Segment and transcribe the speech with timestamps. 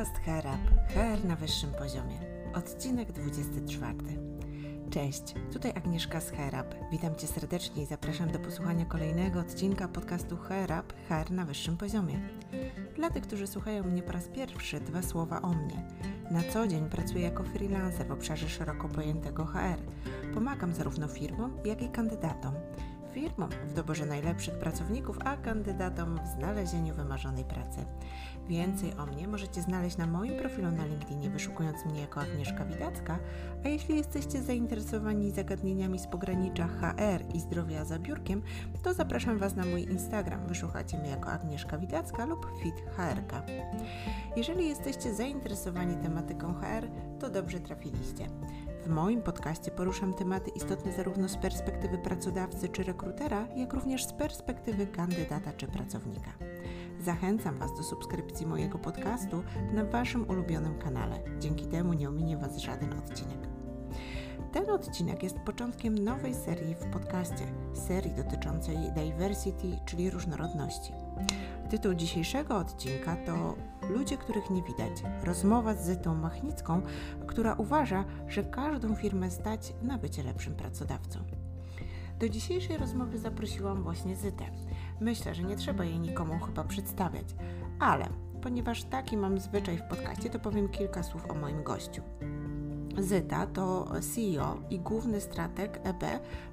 [0.00, 2.18] Podcast Herab, HR na wyższym poziomie.
[2.54, 3.94] Odcinek 24.
[4.90, 6.74] Cześć, tutaj Agnieszka z Herab.
[6.92, 12.20] Witam Cię serdecznie i zapraszam do posłuchania kolejnego odcinka podcastu Herab, HR na wyższym poziomie.
[12.96, 15.82] Dla tych, którzy słuchają mnie po raz pierwszy, dwa słowa o mnie.
[16.30, 19.80] Na co dzień pracuję jako freelancer w obszarze szeroko pojętego HR.
[20.34, 22.54] Pomagam zarówno firmom, jak i kandydatom
[23.14, 27.84] firmom w doborze najlepszych pracowników, a kandydatom w znalezieniu wymarzonej pracy.
[28.48, 33.18] Więcej o mnie możecie znaleźć na moim profilu na LinkedInie, wyszukując mnie jako Agnieszka Widacka,
[33.64, 38.42] a jeśli jesteście zainteresowani zagadnieniami z pogranicza HR i zdrowia za biurkiem,
[38.82, 43.42] to zapraszam Was na mój Instagram, wyszukacie mnie jako Agnieszka Widacka lub Fit HRK.
[44.36, 46.86] Jeżeli jesteście zainteresowani tematyką HR,
[47.20, 48.26] to dobrze trafiliście.
[48.84, 54.12] W moim podcaście poruszam tematy istotne zarówno z perspektywy pracodawcy czy rekrutera, jak również z
[54.12, 56.30] perspektywy kandydata czy pracownika.
[57.00, 61.18] Zachęcam Was do subskrypcji mojego podcastu na Waszym ulubionym kanale.
[61.38, 63.38] Dzięki temu nie ominie Was żaden odcinek.
[64.52, 70.92] Ten odcinek jest początkiem nowej serii w podcaście, serii dotyczącej diversity, czyli różnorodności.
[71.70, 73.54] Tytuł dzisiejszego odcinka to
[73.90, 75.02] Ludzie, których nie widać.
[75.24, 76.82] Rozmowa z Zytą Machnicką,
[77.26, 81.18] która uważa, że każdą firmę stać na bycie lepszym pracodawcą.
[82.18, 84.44] Do dzisiejszej rozmowy zaprosiłam właśnie Zytę.
[85.00, 87.34] Myślę, że nie trzeba jej nikomu chyba przedstawiać,
[87.80, 88.08] ale
[88.42, 92.02] ponieważ taki mam zwyczaj w podcaście, to powiem kilka słów o moim gościu.
[92.98, 96.04] Zyta to CEO i główny strateg EB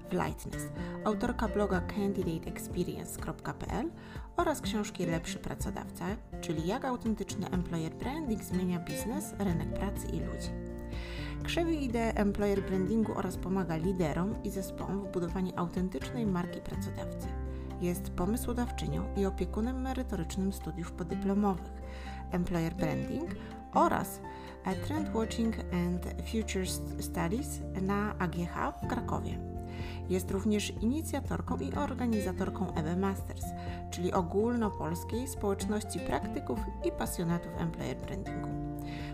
[0.09, 0.67] w Lightness,
[1.05, 3.89] autorka bloga candidateexperience.pl
[4.37, 6.05] oraz książki Lepszy Pracodawca,
[6.41, 10.49] czyli jak autentyczny employer branding zmienia biznes, rynek pracy i ludzi.
[11.43, 17.27] Krzewi ideę employer brandingu oraz pomaga liderom i zespołom w budowaniu autentycznej marki pracodawcy.
[17.81, 21.71] Jest pomysłodawczynią i opiekunem merytorycznym studiów podyplomowych
[22.31, 23.35] Employer Branding
[23.73, 24.21] oraz
[24.85, 26.67] Trend Watching and Future
[26.99, 29.56] Studies na AGH w Krakowie.
[30.09, 33.45] Jest również inicjatorką i organizatorką EB Masters,
[33.91, 38.47] czyli ogólnopolskiej społeczności praktyków i pasjonatów employer brandingu.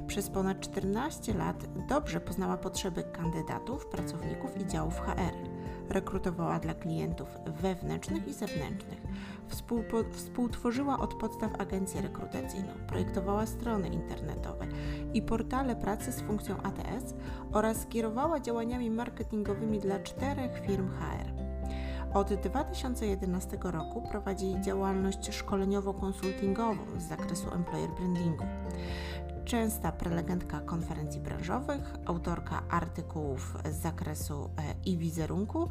[0.07, 5.33] Przez ponad 14 lat dobrze poznała potrzeby kandydatów, pracowników i działów HR
[5.89, 7.27] rekrutowała dla klientów
[7.61, 9.01] wewnętrznych i zewnętrznych,
[10.11, 14.67] Współtworzyła od podstaw agencję rekrutacyjną, projektowała strony internetowe
[15.13, 17.13] i portale pracy z funkcją ATS
[17.51, 21.33] oraz kierowała działaniami marketingowymi dla czterech firm HR.
[22.13, 28.43] Od 2011 roku prowadzi działalność szkoleniowo-konsultingową z zakresu employer brandingu
[29.53, 35.69] częsta prelegentka konferencji branżowych, autorka artykułów z zakresu e wizerunku,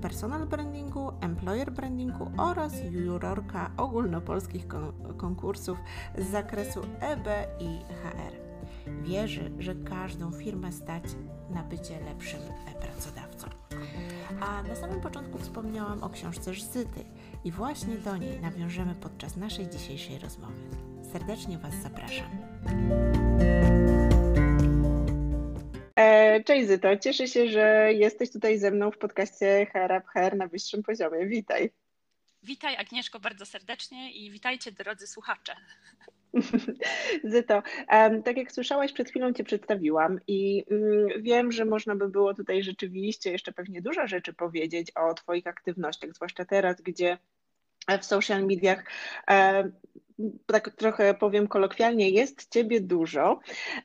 [0.00, 4.66] personal brandingu, employer brandingu oraz jurorka ogólnopolskich
[5.16, 5.78] konkursów
[6.18, 7.26] z zakresu EB
[7.60, 8.34] i HR.
[9.02, 11.04] Wierzy, że każdą firmę stać
[11.50, 12.40] na bycie lepszym
[12.80, 13.48] pracodawcą.
[14.40, 17.04] A na samym początku wspomniałam o książce Żzyty
[17.44, 20.91] i właśnie do niej nawiążemy podczas naszej dzisiejszej rozmowy.
[21.12, 22.38] Serdecznie Was zapraszam.
[25.96, 30.46] E, cześć Zyto, cieszę się, że jesteś tutaj ze mną w podcaście HR HR na
[30.46, 31.26] wyższym poziomie.
[31.26, 31.70] Witaj.
[32.42, 35.56] Witaj Agnieszko bardzo serdecznie i witajcie drodzy słuchacze.
[37.32, 37.62] Zyto,
[38.24, 42.62] tak jak słyszałaś, przed chwilą Cię przedstawiłam i mm, wiem, że można by było tutaj
[42.62, 47.18] rzeczywiście jeszcze pewnie dużo rzeczy powiedzieć o Twoich aktywnościach, zwłaszcza teraz, gdzie
[48.00, 48.84] w social mediach
[50.46, 53.40] tak trochę powiem kolokwialnie, jest ciebie dużo,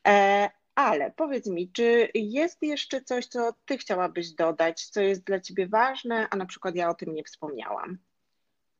[0.07, 5.39] e, ale powiedz mi, czy jest jeszcze coś, co ty chciałabyś dodać, co jest dla
[5.39, 7.97] ciebie ważne, a na przykład ja o tym nie wspomniałam?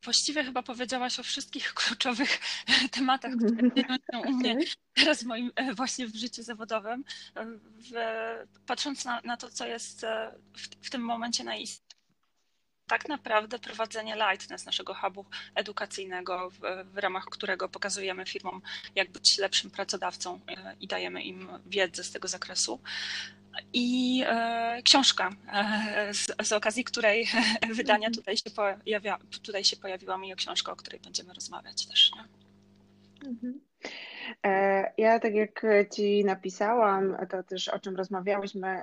[0.04, 2.40] Właściwie chyba powiedziałaś o wszystkich kluczowych
[2.92, 4.58] tematach, które są u mnie
[4.94, 7.04] teraz w moim e, właśnie w życiu zawodowym.
[7.92, 7.94] W,
[8.66, 11.87] patrząc na, na, to, co jest e, w, w tym momencie najistotniejsze,
[12.88, 15.26] tak naprawdę prowadzenie Lightness, naszego hubu
[15.56, 16.60] edukacyjnego, w,
[16.94, 18.62] w, ramach którego pokazujemy firmom,
[18.96, 22.80] jak być lepszym pracodawcą e, i dajemy im wiedzę z tego zakresu.
[23.74, 27.28] I e, książka, e, z, z, okazji której
[27.78, 32.12] wydania tutaj się, pojawia, tutaj się pojawiła mi książka, o której będziemy rozmawiać też.
[32.16, 32.22] Nie?
[33.30, 33.60] Mhm.
[34.46, 38.82] E, ja, tak jak Ci napisałam, to też o czym rozmawiałyśmy,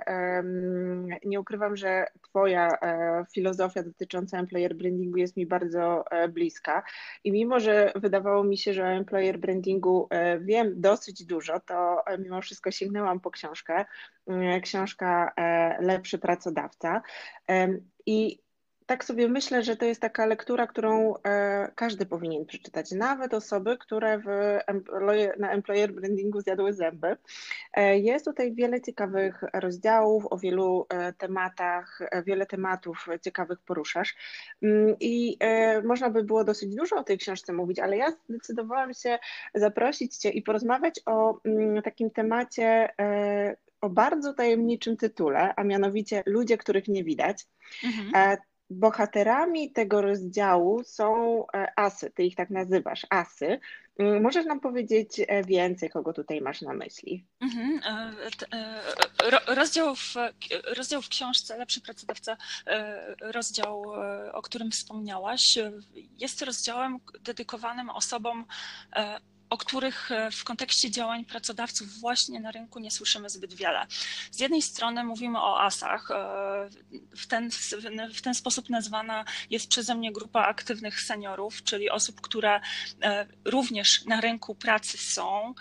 [1.25, 6.83] nie ukrywam, że Twoja e, filozofia dotycząca employer brandingu jest mi bardzo e, bliska.
[7.23, 10.09] I mimo, że wydawało mi się, że o employer brandingu
[10.41, 13.85] wiem dosyć dużo, to mimo wszystko sięgnęłam po książkę.
[14.63, 15.33] Książka
[15.79, 17.01] Lepszy pracodawca.
[18.05, 18.44] I
[18.85, 23.77] tak sobie myślę, że to jest taka lektura, którą e, każdy powinien przeczytać, nawet osoby,
[23.77, 24.27] które w
[25.39, 27.17] na employer brandingu zjadły zęby.
[27.73, 34.15] E, jest tutaj wiele ciekawych rozdziałów o wielu e, tematach, wiele tematów ciekawych poruszasz
[34.61, 35.37] mm, i
[35.83, 39.19] można by było dosyć dużo o tej książce mówić, ale ja zdecydowałam się
[39.55, 42.89] zaprosić Cię i porozmawiać o mm, takim temacie
[43.81, 47.45] o bardzo tajemniczym tytule, a mianowicie Ludzie, których nie widać.
[47.83, 48.37] Mhm.
[48.69, 53.59] Bohaterami tego rozdziału są e, asy, ty ich tak nazywasz, asy.
[53.99, 57.25] Mm, możesz nam powiedzieć e, więcej, kogo tutaj masz na myśli?
[57.41, 57.79] Mhm.
[58.53, 60.15] E, rozdział w,
[60.77, 62.37] rozdział w książce Lepszy pracodawca,
[63.21, 63.83] rozdział,
[64.33, 65.57] o którym wspomniałaś,
[66.17, 68.45] jest rozdziałem dedykowanym osobom
[69.49, 73.87] o których e, w kontekście działań pracodawców właśnie na rynku nie słyszymy zbyt wiele.
[74.31, 76.11] Z jednej strony mówimy o asach.
[76.11, 76.15] E,
[77.17, 77.49] w ten,
[78.13, 82.61] w ten sposób nazwana jest przeze mnie grupa aktywnych seniorów, czyli osób, które
[83.01, 85.53] e, również na rynku pracy są,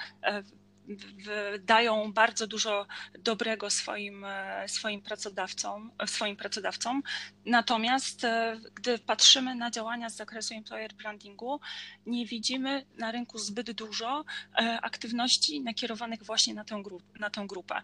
[1.60, 2.86] dają bardzo dużo
[3.18, 7.02] dobrego swoim, e, swoim pracodawcom, swoim pracodawcom.
[7.46, 11.60] Natomiast e, gdy patrzymy na działania z zakresu employer brandingu,
[12.06, 14.24] nie widzimy na rynku zbyt dużo
[14.58, 17.82] e, aktywności nakierowanych właśnie na tę, grup, na tę grupę.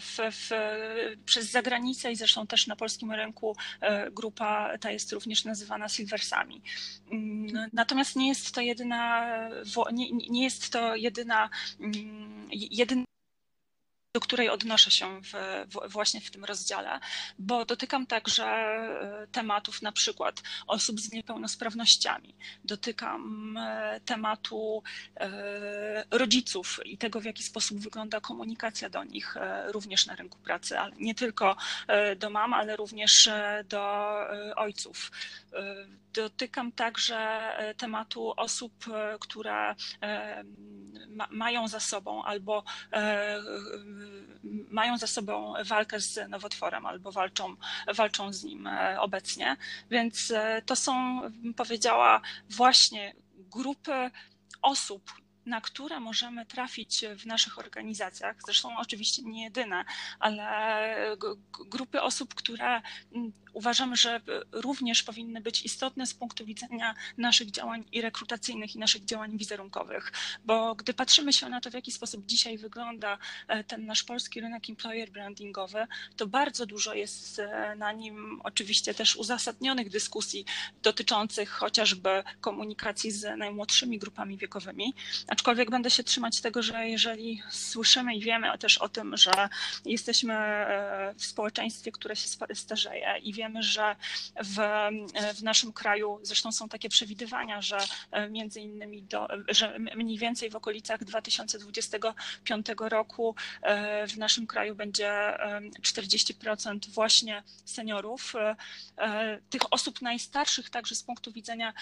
[0.00, 0.50] W, w,
[1.24, 3.56] przez zagranicę i zresztą też na polskim rynku
[4.12, 6.62] grupa ta jest również nazywana silversami.
[7.12, 9.28] Mm, natomiast nie jest to jedyna,
[9.92, 11.50] nie, nie jest to jedyna
[12.08, 13.04] mm, jedyny
[14.18, 15.32] do której odnoszę się w,
[15.72, 17.00] w, właśnie w tym rozdziale,
[17.38, 22.34] bo dotykam także e, tematów na przykład osób z niepełnosprawnościami,
[22.64, 24.82] dotykam e, tematu
[25.16, 29.34] e, rodziców i tego, w jaki sposób wygląda komunikacja do nich
[29.66, 31.56] również na rynku pracy, ale nie tylko
[32.16, 33.30] do mam, ale również
[33.68, 34.14] do
[34.56, 35.10] ojców.
[36.12, 38.72] Dotykam także tematu osób,
[39.20, 39.74] które
[41.30, 42.64] mają za sobą albo
[44.70, 47.56] mają za sobą walkę z nowotworem albo walczą,
[47.94, 49.56] walczą z nim e, obecnie.
[49.90, 51.20] Więc e, to są,
[51.56, 52.20] powiedziała,
[52.50, 54.10] właśnie grupy
[54.62, 55.12] osób,
[55.48, 59.84] na które możemy trafić w naszych organizacjach, zresztą oczywiście nie jedyne,
[60.18, 61.16] ale
[61.70, 62.82] grupy osób, które
[63.52, 64.20] uważamy, że
[64.52, 70.12] również powinny być istotne z punktu widzenia naszych działań i rekrutacyjnych i naszych działań wizerunkowych,
[70.44, 73.18] bo gdy patrzymy się na to, w jaki sposób dzisiaj wygląda
[73.48, 75.86] e, ten nasz polski rynek employer brandingowy,
[76.16, 80.44] to bardzo dużo jest e, na nim oczywiście też uzasadnionych dyskusji
[80.82, 84.94] dotyczących chociażby komunikacji z najmłodszymi grupami wiekowymi,
[85.38, 89.48] aczkolwiek będę się trzymać tego, że jeżeli słyszymy i wiemy też o tym, że
[89.84, 93.96] jesteśmy e, w społeczeństwie, które się starzeje i wiemy, że
[94.44, 94.58] w,
[95.34, 97.78] w naszym kraju, zresztą są takie przewidywania, że
[98.10, 104.74] e, między innymi, do, że mniej więcej w okolicach 2025 roku e, w naszym kraju
[104.74, 105.38] będzie
[105.82, 108.34] 40% właśnie seniorów,
[109.50, 111.72] tych osób najstarszych także z punktu widzenia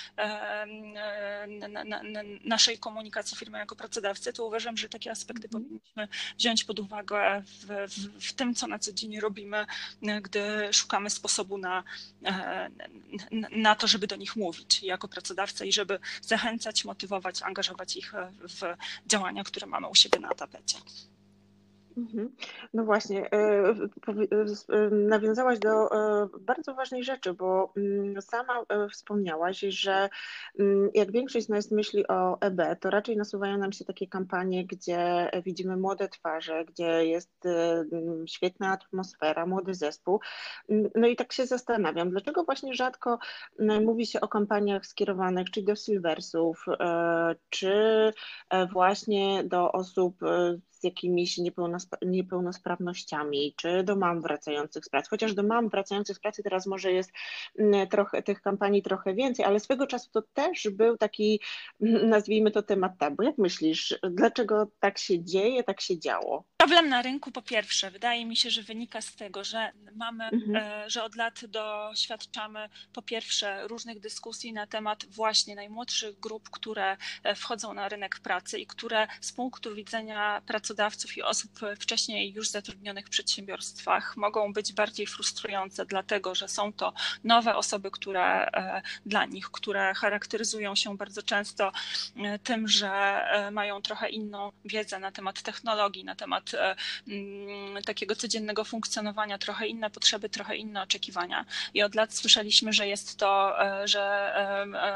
[2.45, 5.65] naszej komunikacji firmy jako pracodawcy, to uważam, że takie aspekty mhm.
[5.65, 6.09] powinniśmy
[6.39, 9.67] wziąć pod uwagę w, w, w tym, co na co dzień robimy,
[10.23, 11.85] gdy szukamy sposobu na,
[13.51, 18.77] na to, żeby do nich mówić jako pracodawca i żeby zachęcać, motywować, angażować ich w
[19.07, 20.79] działania, które mamy u siebie na tapecie.
[21.97, 22.37] Mhm.
[22.75, 23.75] No właśnie, e,
[24.69, 30.09] e, nawiązałaś do e, bardzo ważnej rzeczy, bo mm, sama wspomniałaś, że
[30.59, 34.67] mm, jak większość z nas myśli o EB, to raczej nasuwają nam się takie kampanie,
[34.67, 37.33] gdzie widzimy młode twarze, gdzie jest
[38.27, 40.21] świetna atmosfera, młody zespół.
[40.95, 43.19] No i tak się zastanawiam, dlaczego właśnie rzadko
[43.59, 46.65] mówi się o kampaniach skierowanych czy do silversów,
[47.51, 48.13] czy
[48.73, 50.17] właśnie do osób
[50.81, 51.41] z jakimiś
[52.03, 55.09] niepełnosprawnościami, czy do mam wracających z pracy.
[55.11, 57.13] Chociaż do mam wracających z pracy teraz może jest
[57.59, 61.41] mm, trochę tych kampanii trochę więcej, ale swego czasu to też był taki,
[62.15, 63.23] nazwijmy to temat tabu.
[63.23, 66.45] Jak myślisz, dlaczego tak się dzieje, tak się działo?
[66.57, 70.57] Problem na rynku po pierwsze, wydaje mi się, że wynika z tego, że mamy, mhm.
[70.57, 76.97] E, że od lat doświadczamy po pierwsze różnych dyskusji na temat właśnie najmłodszych grup, które
[77.23, 82.33] e, wchodzą na rynek pracy i które z punktu widzenia pracowników pracodawców i osób wcześniej
[82.33, 86.93] już zatrudnionych w przedsiębiorstwach mogą być bardziej frustrujące, dlatego że są to
[87.25, 88.51] nowe osoby, które
[89.07, 91.73] dla nich, które charakteryzują się bardzo często
[92.43, 96.53] tym, że mają trochę inną wiedzę na temat technologii, na temat
[97.09, 101.45] mm, takiego codziennego funkcjonowania, trochę inne potrzeby, trochę inne oczekiwania.
[101.75, 104.33] I od lat słyszeliśmy, że jest to, że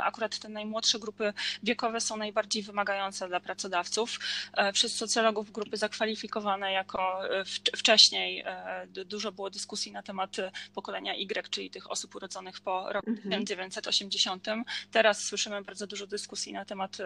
[0.03, 4.19] akurat te najmłodsze grupy wiekowe są najbardziej wymagające dla pracodawców.
[4.53, 7.45] E, przez socjologów grupy zakwalifikowane jako e,
[7.77, 10.37] wcześniej e, dużo było dyskusji na temat
[10.75, 13.45] pokolenia Y, czyli tych osób urodzonych po roku mhm.
[13.45, 14.47] 1980.
[14.91, 16.97] Teraz słyszymy bardzo dużo dyskusji na temat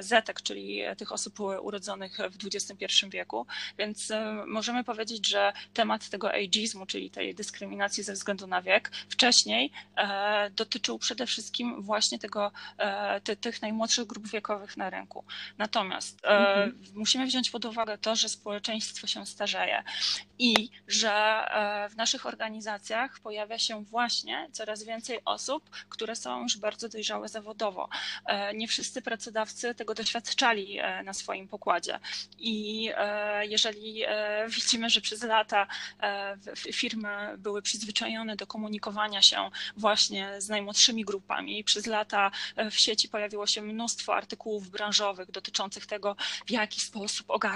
[0.00, 3.46] Zetek, czyli tych osób urodzonych w XXI wieku,
[3.78, 4.12] więc
[4.46, 9.72] możemy powiedzieć, że temat tego ageizmu, czyli tej dyskryminacji ze względu na wiek, wcześniej
[10.56, 12.52] dotyczył przede wszystkim właśnie tego,
[13.24, 15.24] te, tych najmłodszych grup wiekowych na rynku.
[15.58, 16.78] Natomiast e, mhm.
[16.94, 19.82] musimy wziąć pod uwagę to, że społeczeństwo się starzeje
[20.38, 26.56] i że e, w naszych organizacjach pojawia się właśnie coraz więcej osób, które są już
[26.56, 27.88] bardzo dojrzałe zawodowo.
[28.26, 32.00] E, nie wszyscy pracodawcy tego doświadczali na swoim pokładzie.
[32.38, 32.90] I
[33.42, 34.02] jeżeli
[34.48, 35.66] widzimy, że przez lata
[36.72, 42.30] firmy były przyzwyczajone do komunikowania się właśnie z najmłodszymi grupami, przez lata
[42.70, 46.16] w sieci pojawiło się mnóstwo artykułów branżowych dotyczących tego,
[46.46, 47.51] w jaki sposób ogarnąć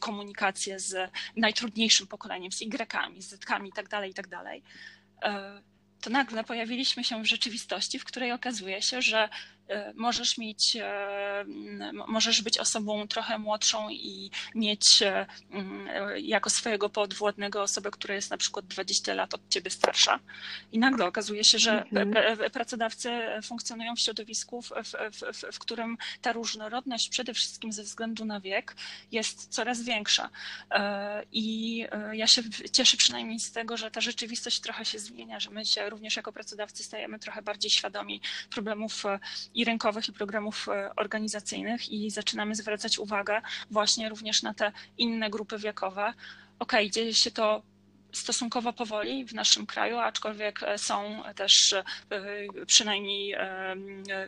[0.00, 5.62] komunikację z najtrudniejszym pokoleniem, z Y-kami, z Z-kami itd., tak itd., tak
[6.02, 9.28] to nagle pojawiliśmy się w rzeczywistości, w której okazuje się, że
[9.68, 11.44] E, możesz mieć, e,
[12.08, 15.26] możesz być osobą trochę młodszą i mieć e,
[16.16, 20.20] jako swojego podwładnego osobę, która jest na przykład 20 lat od ciebie starsza.
[20.72, 22.50] I nagle okazuje się, że mhm.
[22.50, 23.10] pracodawcy
[23.44, 24.92] funkcjonują w środowisku, w, w,
[25.32, 28.76] w, w którym ta różnorodność przede wszystkim ze względu na wiek
[29.12, 30.30] jest coraz większa.
[31.32, 32.42] I ja się
[32.72, 36.32] cieszę przynajmniej z tego, że ta rzeczywistość trochę się zmienia, że my się również jako
[36.32, 38.20] pracodawcy stajemy trochę bardziej świadomi
[38.50, 39.02] problemów
[39.54, 45.30] i rynkowych, i programów e, organizacyjnych i zaczynamy zwracać uwagę właśnie również na te inne
[45.30, 46.14] grupy wiekowe.
[46.58, 47.62] Ok, dzieje się to
[48.12, 51.84] stosunkowo powoli w naszym kraju, aczkolwiek e, są też e,
[52.66, 53.36] przynajmniej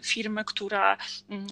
[0.03, 0.97] firmy, które
[1.29, 1.47] mm,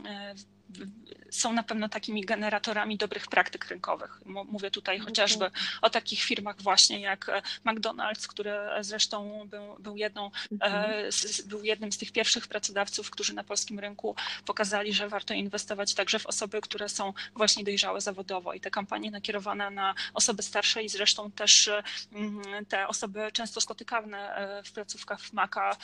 [1.32, 4.20] są na pewno takimi generatorami dobrych praktyk rynkowych.
[4.26, 5.50] Mówię tutaj chociażby
[5.82, 11.10] o takich firmach właśnie jak e, McDonald's, który zresztą był, był, jedną, e, mhm.
[11.46, 16.18] był jednym z tych pierwszych pracodawców, którzy na polskim rynku pokazali, że warto inwestować także
[16.18, 20.88] w osoby, które są właśnie dojrzałe zawodowo i te kampanie nakierowane na osoby starsze i
[20.88, 21.70] zresztą też
[22.12, 25.76] mm, te osoby często spotykane e, w placówkach w Maka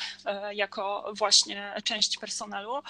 [0.53, 2.83] jako właśnie część personelu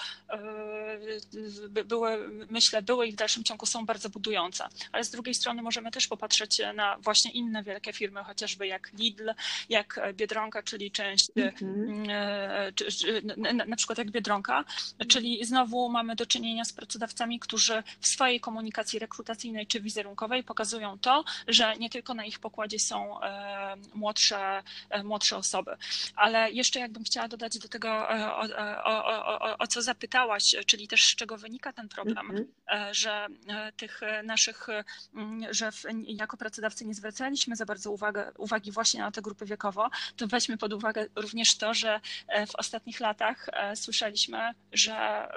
[1.89, 4.67] były, myślę, były i w dalszym ciągu są bardzo budujące.
[4.91, 9.29] Ale z drugiej strony możemy też popatrzeć na właśnie inne wielkie firmy, chociażby jak Lidl,
[9.69, 13.67] jak Biedronka, czyli część, mm -hmm.
[13.67, 14.65] na przykład jak Biedronka,
[15.07, 20.99] czyli znowu mamy do czynienia z pracodawcami, którzy w swojej komunikacji rekrutacyjnej czy wizerunkowej pokazują
[20.99, 24.63] to, że nie tylko na ich pokładzie są e, młodsze,
[25.03, 25.77] młodsze osoby.
[26.15, 28.41] Ale jeszcze jakbym chciała dodać do tego, o,
[28.85, 32.93] o, o, o co zapytałaś, czyli też z czego wynika ten problem, mm -hmm.
[32.93, 34.67] że e, tych naszych,
[35.15, 35.69] mm, że
[36.05, 40.57] jako pracodawcy nie zwracaliśmy za bardzo uwagę, uwagi właśnie na te grupy wiekowo, to weźmy
[40.57, 41.99] pod uwagę również to, że
[42.47, 45.27] w ostatnich latach słyszeliśmy, że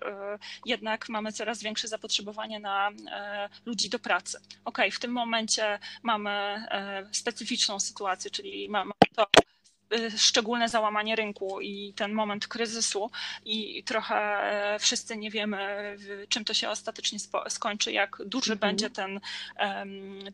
[0.67, 2.91] jednak mamy coraz większe zapotrzebowanie na
[3.67, 4.39] ludzi do pracy.
[4.65, 6.67] Ok, w tym momencie mamy
[7.13, 9.27] specyficzną sytuację, czyli mamy to,
[10.17, 13.11] szczególne załamanie rynku i ten moment kryzysu
[13.45, 15.97] i trochę e, wszyscy nie wiemy,
[16.29, 17.19] czym to się ostatecznie
[17.49, 18.71] skończy, jak duży mhm.
[18.71, 19.21] będzie ten,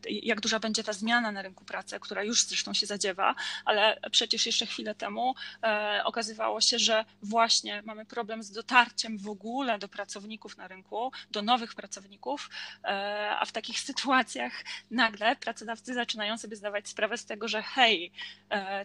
[0.09, 3.35] jak duża będzie ta zmiana na rynku pracy, która już zresztą się zadziewa,
[3.65, 9.29] ale przecież jeszcze chwilę temu e, okazywało się, że właśnie mamy problem z dotarciem w
[9.29, 12.49] ogóle do pracowników na rynku, do nowych pracowników,
[12.83, 14.53] e, a w takich sytuacjach
[14.91, 18.11] nagle pracodawcy zaczynają sobie zdawać sprawę z tego, że hej,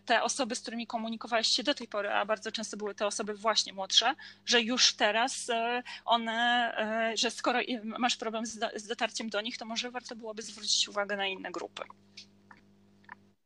[0.04, 3.34] te osoby, z którymi komunikowałeś się do tej pory, a bardzo często były to osoby
[3.34, 4.14] właśnie młodsze,
[4.46, 6.72] że już teraz e, one,
[7.12, 11.16] e, że skoro masz problem z dotarciem do nich, to może warto byłoby zwrócić uwagę
[11.16, 11.82] na inne grupy.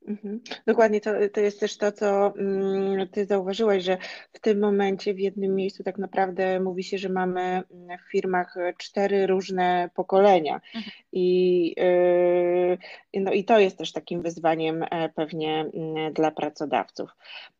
[0.08, 0.40] Mhm.
[0.66, 3.98] Dokładnie, to, to jest też to, co mm, Ty zauważyłaś, że
[4.32, 8.54] w tym momencie w jednym miejscu tak naprawdę mówi się, że mamy mm, w firmach
[8.78, 10.54] cztery różne pokolenia.
[10.54, 10.92] Mhm.
[11.12, 11.74] I,
[13.14, 17.10] y, no, I to jest też takim wyzwaniem e, pewnie mm, dla pracodawców.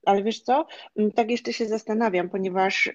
[0.05, 0.67] Ale wiesz co,
[1.15, 2.93] tak jeszcze się zastanawiam, ponieważ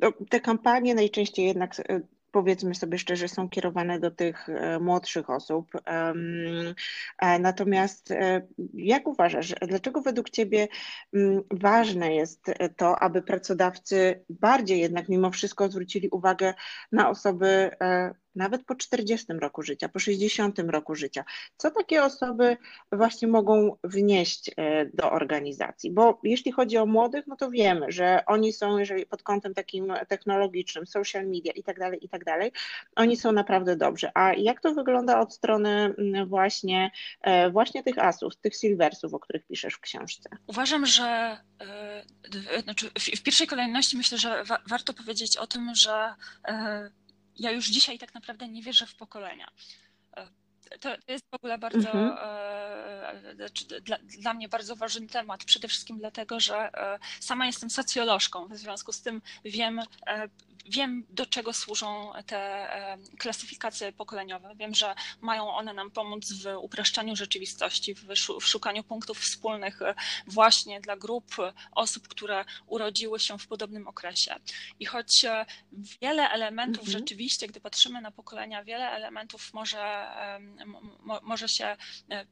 [0.00, 2.00] no, te kampanie najczęściej jednak e,
[2.32, 4.46] powiedzmy sobie szczerze, są kierowane do tych
[4.80, 5.70] młodszych osób.
[7.40, 8.14] Natomiast
[8.74, 10.68] jak uważasz, dlaczego według Ciebie
[11.14, 12.46] mm, ważne jest
[12.76, 16.54] to, aby pracodawcy bardziej jednak mimo wszystko zwrócili uwagę
[16.92, 17.70] na osoby
[18.34, 21.24] nawet po 40 roku życia, po 60 roku życia.
[21.56, 22.56] Co takie osoby
[22.92, 25.90] właśnie mogą wnieść e, do organizacji?
[25.90, 29.92] Bo jeśli chodzi o młodych, no to wiemy, że oni są, jeżeli pod kątem takim
[30.08, 32.52] technologicznym, social media i tak dalej, i tak dalej,
[32.96, 34.10] oni są naprawdę dobrze.
[34.14, 36.90] A jak to wygląda od strony mm, właśnie,
[37.22, 40.30] e, właśnie tych asów, tych silversów, o których piszesz w książce?
[40.46, 46.14] Uważam, że e, znaczy w pierwszej kolejności myślę, że warto powiedzieć o tym, że
[47.42, 49.48] ja już dzisiaj tak naprawdę nie wierzę w pokolenia.
[50.16, 50.28] E,
[50.80, 52.16] to jest w ogóle bardzo mhm.
[52.18, 55.44] E, znaczy, dla, dla, mnie bardzo ważny temat.
[55.44, 59.80] Przede wszystkim dlatego, że e, sama jestem socjolożką, w związku z tym wiem,
[60.66, 62.68] wiem, do czego służą te
[63.18, 64.54] klasyfikacje pokoleniowe.
[64.56, 67.94] Wiem, że mają one nam pomóc w upraszczaniu rzeczywistości,
[68.40, 69.94] w szukaniu punktów wspólnych e,
[70.26, 71.36] właśnie dla grup
[71.72, 74.34] osób, które urodziły się w podobnym okresie.
[74.80, 75.46] I choć e,
[76.02, 76.98] wiele elementów mhm.
[76.98, 80.06] rzeczywiście, gdy patrzymy na pokolenia, wiele elementów może,
[81.22, 81.76] może się
[82.10, 82.26] e,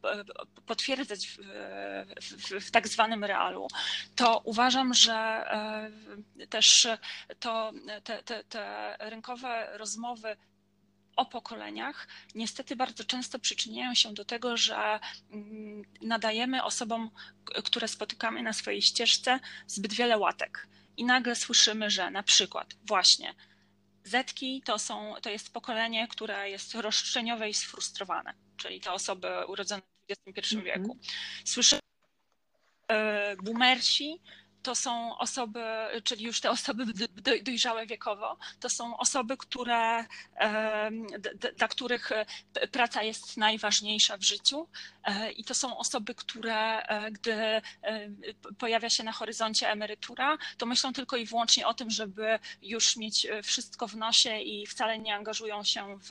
[0.67, 1.39] potwierdzać w,
[2.21, 3.69] w, w tak zwanym realu,
[4.17, 5.45] to uważam, że
[6.51, 6.89] też
[7.41, 7.73] to,
[8.05, 10.37] te, te, te rynkowe rozmowy
[11.17, 15.01] o pokoleniach niestety bardzo często przyczyniają się do tego, że
[15.31, 17.11] mm, nadajemy osobom,
[17.65, 20.69] które spotykamy na swojej ścieżce, zbyt wiele łatek.
[20.97, 23.35] I nagle słyszymy, że na przykład właśnie
[24.05, 29.83] Zetki to, są, to jest pokolenie, które jest roszczeniowe i sfrustrowane, czyli te osoby urodzone
[29.83, 30.63] w XXI -hmm.
[30.63, 30.99] wieku.
[31.45, 31.81] Słyszymy
[32.89, 34.21] e, boomersi,
[34.63, 35.65] to są osoby,
[36.05, 36.85] czyli już te osoby
[37.43, 40.05] dojrzałe wiekowo, to są osoby, które,
[41.57, 42.27] dla których e,
[42.73, 44.69] praca jest najważniejsza w życiu
[45.05, 47.63] e, i to są osoby, które e, gdy
[48.59, 53.27] pojawia się na horyzoncie emerytura, to myślą tylko i wyłącznie o tym, żeby już mieć
[53.43, 56.11] wszystko w nosie i wcale nie angażują się w,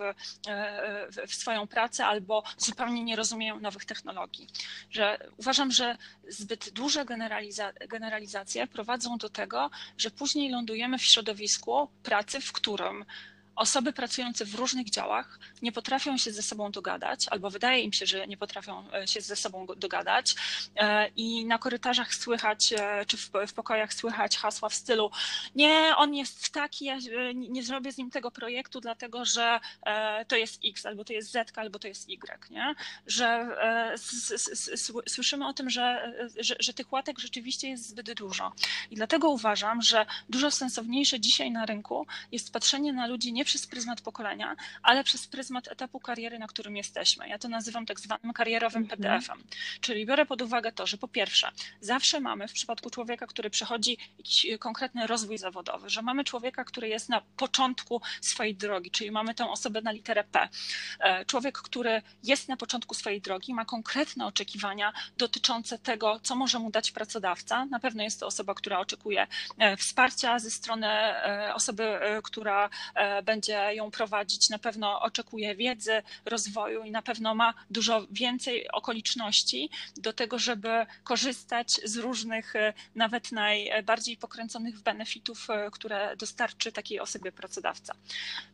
[1.27, 4.47] w swoją pracę albo zupełnie nie rozumieją nowych technologii.
[4.91, 5.97] Że uważam, że
[6.29, 7.05] zbyt duże
[7.87, 13.05] generaliza prowadzą do tego, że później lądujemy w środowisku pracy, w którym
[13.59, 18.05] osoby pracujące w różnych działach nie potrafią się ze sobą dogadać, albo wydaje im się,
[18.05, 20.35] że nie potrafią e, się ze sobą dogadać
[20.75, 25.11] e, i na korytarzach słychać, e, czy w, pokojach słychać hasła w stylu
[25.55, 26.97] nie, on jest taki, ja
[27.35, 29.59] nie zrobię z nim tego projektu, dlatego że
[30.27, 32.75] to jest X, albo to jest Z, albo to jest Y, nie?
[33.07, 33.49] Że
[35.07, 38.51] słyszymy o tym, że, że, że tych łatek rzeczywiście jest zbyt dużo.
[38.91, 43.67] I dlatego uważam, że dużo sensowniejsze dzisiaj na rynku jest patrzenie na ludzi nie przez
[43.67, 47.27] pryzmat pokolenia, ale przez pryzmat etapu kariery, na którym jesteśmy.
[47.27, 49.01] Ja to nazywam tak zwanym karierowym mhm.
[49.01, 49.43] PDF-em.
[49.81, 53.97] Czyli biorę pod uwagę to, że po pierwsze, zawsze mamy w przypadku człowieka, który przechodzi
[54.17, 59.35] jakiś konkretny rozwój zawodowy, że mamy człowieka, który jest na początku swojej drogi, czyli mamy
[59.35, 60.49] tę osobę na literę P.
[60.99, 66.59] E, człowiek, który jest na początku swojej drogi, ma konkretne oczekiwania dotyczące tego, co może
[66.59, 67.65] mu dać pracodawca.
[67.65, 72.69] Na pewno jest to osoba, która oczekuje e, wsparcia ze strony e, osoby, która
[73.31, 79.69] będzie ją prowadzić, na pewno oczekuje wiedzy, rozwoju i na pewno ma dużo więcej okoliczności
[79.97, 86.99] do tego, żeby korzystać z różnych, e, nawet najbardziej pokręconych benefitów, e, które dostarczy takiej
[86.99, 87.93] osobie pracodawca.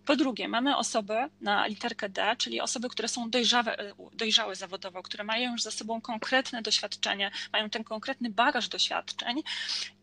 [0.06, 5.04] Po drugie, mamy osoby na literkę D, czyli osoby, które są dojrzałe, e, dojrzałe zawodowo,
[5.04, 9.44] które mają już za sobą konkretne doświadczenie, mają ten konkretny bagaż doświadczeń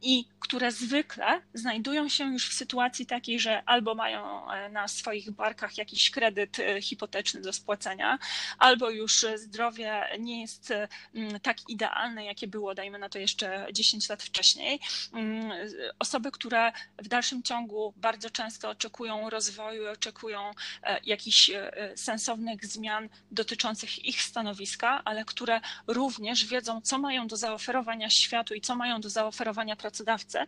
[0.03, 4.23] i które zwykle znajdują się już w sytuacji takiej, że albo mają
[4.69, 8.19] na swoich barkach jakiś kredyt e, hipoteczny do spłacenia,
[8.59, 10.73] albo już zdrowie nie jest
[11.15, 14.81] mm, tak idealne, jakie było, dajmy na to jeszcze 10 lat wcześniej.
[15.13, 15.53] Mm,
[15.99, 20.51] osoby, które w dalszym ciągu bardzo często oczekują rozwoju, oczekują
[20.83, 27.37] e, jakichś e, sensownych zmian dotyczących ich stanowiska, ale które również wiedzą, co mają do
[27.37, 30.39] zaoferowania światu i co mają do zaoferowania pracodawcy.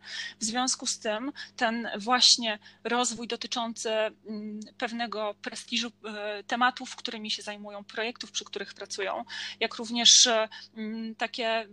[0.40, 3.90] W związku z tym ten właśnie rozwój dotyczący
[4.78, 9.24] pewnego prestiżu e, tematów, którymi się zajmują, projektów, przy których pracują,
[9.60, 11.66] jak również e, mm, takie e,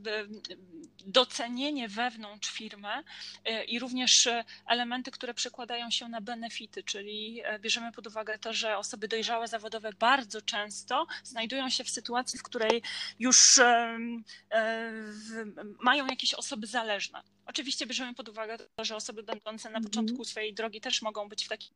[1.06, 3.04] docenienie wewnątrz firmy
[3.67, 4.30] i również
[4.65, 9.94] elementy, które przekładają się na benefity, czyli bierzemy pod uwagę to, że osoby dojrzałe zawodowe
[10.00, 12.82] bardzo często znajdują się w sytuacji, w której
[13.20, 13.60] już
[15.80, 17.24] mają jakieś osoby zależne.
[17.46, 19.84] Oczywiście bierzemy pod uwagę to, że osoby będące na mhm.
[19.84, 21.72] początku swojej drogi też mogą być w takiej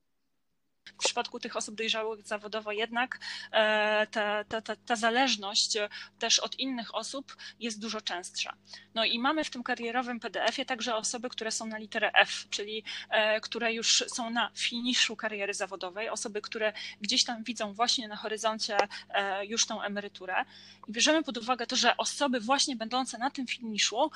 [0.85, 3.19] w przypadku tych osób dojrzałych zawodowo jednak
[3.51, 5.77] e, ta, ta, ta, ta zależność
[6.19, 8.55] też od innych osób jest dużo częstsza.
[8.93, 12.83] No i mamy w tym karierowym PDF-ie także osoby, które są na literę F, czyli
[13.09, 18.15] e, które już są na finiszu kariery zawodowej, osoby, które gdzieś tam widzą właśnie na
[18.15, 18.77] horyzoncie
[19.09, 20.45] e, już tą emeryturę.
[20.87, 24.11] I bierzemy pod uwagę to, że osoby właśnie będące na tym finiszu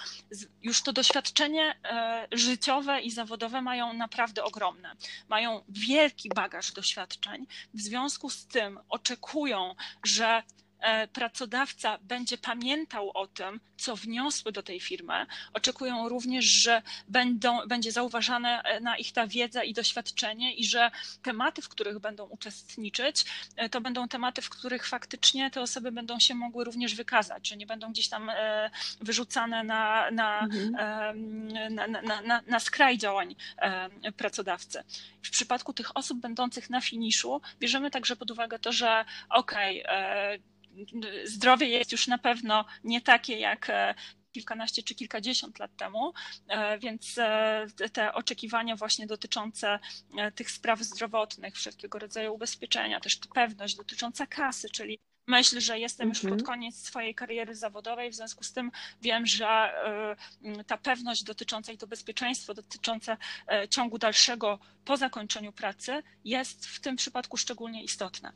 [0.61, 1.75] już to doświadczenie
[2.31, 4.95] życiowe i zawodowe mają naprawdę ogromne.
[5.29, 7.47] Mają wielki bagaż doświadczeń.
[7.73, 10.43] W związku z tym oczekują, że
[11.13, 15.25] pracodawca będzie pamiętał o tym, co wniosły do tej firmy.
[15.53, 20.91] Oczekują również, że będą, będzie zauważane e, na ich ta wiedza i doświadczenie i że
[21.23, 26.19] tematy, w których będą uczestniczyć, e, to będą tematy, w których faktycznie te osoby będą
[26.19, 28.31] się mogły również wykazać, że nie będą gdzieś tam
[29.01, 30.71] wyrzucane na, na, mhm.
[31.73, 33.35] na, na, na, na skraj działań
[34.17, 34.83] pracodawcy.
[35.23, 40.39] W przypadku tych osób będących na finiszu bierzemy także pod uwagę to, że okej, okay,
[41.23, 43.95] zdrowie jest już na pewno nie takie jak e,
[44.31, 46.13] kilkanaście czy kilkadziesiąt lat temu,
[46.47, 49.79] e, więc e, te oczekiwania właśnie dotyczące
[50.35, 56.17] tych spraw zdrowotnych, wszelkiego rodzaju ubezpieczenia, też pewność dotycząca kasy, czyli myśl, że jestem już
[56.19, 56.45] pod mhm.
[56.45, 59.73] koniec swojej kariery zawodowej, w związku z tym wiem, że
[60.67, 63.17] ta pewność dotycząca i to bezpieczeństwo dotyczące
[63.69, 68.31] ciągu dalszego po zakończeniu pracy jest w tym przypadku szczególnie istotne.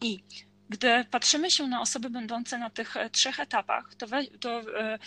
[0.00, 0.18] I
[0.70, 4.98] gdy patrzymy się na osoby będące na tych e, trzech etapach, to, we, to e,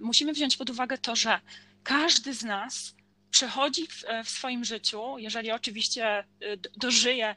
[0.00, 1.40] musimy wziąć pod uwagę to, że
[1.82, 2.94] każdy z nas
[3.32, 6.24] przechodzi w, e, w, swoim życiu, jeżeli oczywiście
[6.76, 7.34] dożyje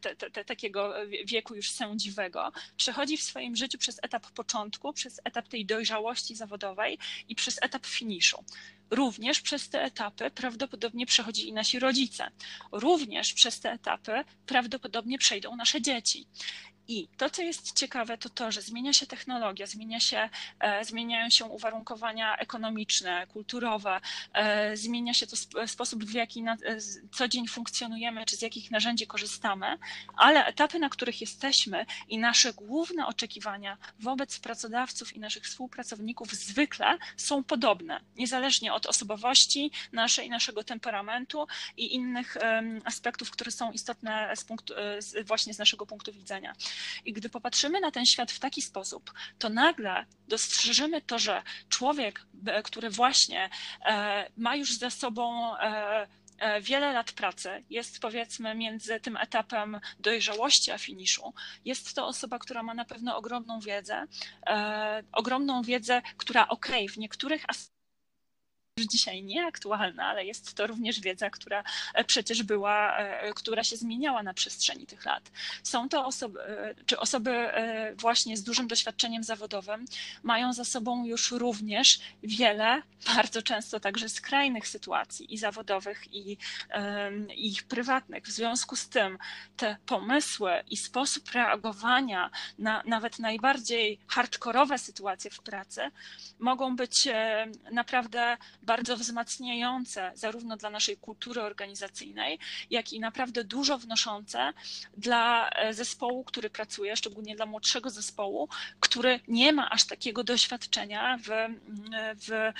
[0.00, 5.20] te, te, te, takiego wieku już sędziwego, przechodzi w swoim życiu przez etap początku, przez
[5.24, 8.44] etap tej dojrzałości zawodowej i przez etap finiszu.
[8.90, 12.30] Również przez te etapy prawdopodobnie przechodzili nasi rodzice.
[12.72, 16.26] Również przez te etapy prawdopodobnie przejdą nasze dzieci.
[16.90, 20.28] I to, co jest ciekawe, to to, że zmienia się technologia, zmienia się,
[20.60, 24.00] e, zmieniają się uwarunkowania ekonomiczne, kulturowe,
[24.32, 26.56] e, zmienia się to sposób, w jaki na e,
[27.12, 29.78] co dzień funkcjonujemy, czy z jakich narzędzi korzystamy,
[30.16, 36.98] ale etapy, na których jesteśmy i nasze główne oczekiwania wobec pracodawców i naszych współpracowników zwykle
[37.16, 42.36] są podobne, niezależnie od osobowości naszej, naszego temperamentu i innych
[42.84, 44.74] aspektów, które są istotne z punktu,
[45.24, 46.54] właśnie z naszego punktu widzenia.
[47.04, 52.26] I gdy popatrzymy na ten świat w taki sposób, to nagle dostrzeżemy to, że człowiek,
[52.46, 53.50] e, który właśnie
[53.84, 56.06] e, ma już za sobą e,
[56.60, 61.34] wiele lat pracy, jest powiedzmy między tym etapem dojrzałości a finiszu.
[61.64, 64.06] Jest to osoba, która ma na pewno ogromną wiedzę,
[65.12, 67.79] ogromną wiedzę, która ok, w niektórych aspektach
[68.80, 73.76] już dzisiaj nieaktualna, ale jest to również wiedza, która e, przecież była, e, która się
[73.76, 75.30] zmieniała na przestrzeni tych lat.
[75.62, 77.30] Są to osoby, e, czy osoby
[77.96, 79.84] właśnie z dużym doświadczeniem zawodowym
[80.22, 82.82] mają za sobą już również wiele,
[83.16, 86.36] bardzo często także skrajnych sytuacji i zawodowych, i,
[87.36, 88.24] i prywatnych.
[88.24, 89.18] W związku z tym
[89.56, 95.90] te pomysły i sposób reagowania na nawet najbardziej hardkorowe sytuacje w pracy
[96.38, 97.08] mogą być
[97.72, 102.38] naprawdę bardzo wzmacniające zarówno dla naszej kultury organizacyjnej,
[102.70, 104.52] jak i naprawdę dużo wnoszące
[104.96, 108.48] dla e, zespołu, który pracuje, szczególnie dla młodszego zespołu,
[108.80, 111.28] który nie ma aż takiego doświadczenia w,
[112.26, 112.52] w,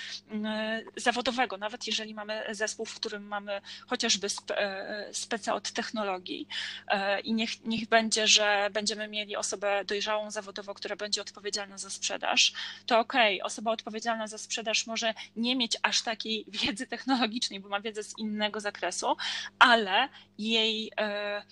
[0.96, 6.48] zawodowego, nawet jeżeli mamy zespół, w którym mamy chociażby e, speca od technologii
[6.88, 11.90] e, i niech, niech będzie, że będziemy mieli osobę dojrzałą zawodowo, która będzie odpowiedzialna za
[11.90, 12.52] sprzedaż,
[12.86, 17.68] to okej, okay, osoba odpowiedzialna za sprzedaż może nie mieć aż takiej wiedzy technologicznej, bo
[17.68, 19.16] ma wiedzę z innego zakresu,
[19.58, 21.42] ale jej e,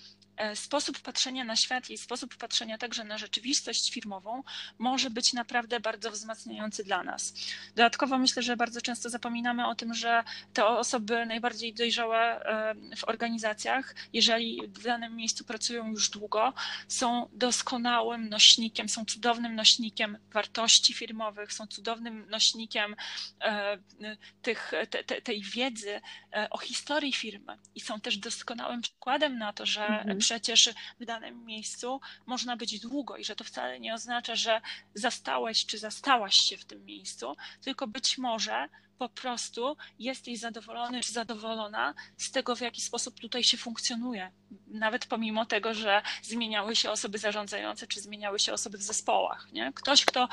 [0.55, 4.43] sposób patrzenia na świat i sposób patrzenia także na rzeczywistość firmową
[4.77, 7.33] może być naprawdę bardzo wzmacniający dla nas.
[7.75, 10.23] Dodatkowo myślę, że bardzo często zapominamy o tym, że
[10.53, 16.53] te osoby najbardziej dojrzałe e, w organizacjach, jeżeli w danym miejscu pracują już długo,
[16.87, 22.95] są doskonałym nośnikiem, są cudownym nośnikiem wartości firmowych, są cudownym nośnikiem
[23.41, 23.77] e,
[24.41, 26.01] tych, te, te, tej wiedzy
[26.49, 31.45] o historii firmy i są też doskonałym przykładem na to, że mhm przecież w danym
[31.45, 34.61] miejscu można być długo i że to wcale nie oznacza, że
[34.93, 41.13] zastałeś czy zastałaś się w tym miejscu, tylko być może po prostu jesteś zadowolony czy
[41.13, 44.31] zadowolona z tego, w jaki sposób tutaj się funkcjonuje.
[44.67, 49.47] nawet pomimo tego, że zmieniały się osoby zarządzające, czy zmieniały się osoby w zespołach.
[49.51, 49.71] Nie?
[49.75, 50.27] Ktoś, kto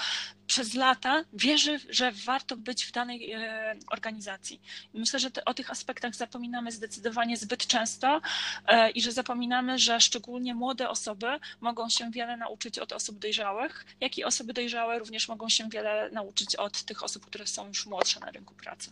[0.46, 4.60] przez lata wierzy, że warto być w danej e, organizacji.
[4.94, 8.20] I myślę, że te, o tych aspektach zapominamy zdecydowanie zbyt często
[8.66, 11.26] e, i że zapominamy, że szczególnie młode osoby
[11.60, 16.10] mogą się wiele nauczyć od osób dojrzałych, jak i osoby dojrzałe również mogą się wiele
[16.12, 18.90] nauczyć od tych osób, które są już młodsze na rynku pracy.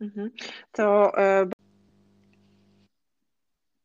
[0.00, 0.30] Mhm.
[0.72, 1.46] To e,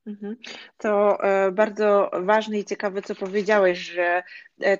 [0.05, 0.37] Mhm.
[0.77, 4.23] To e, bardzo ważne i ciekawe, co powiedziałeś, że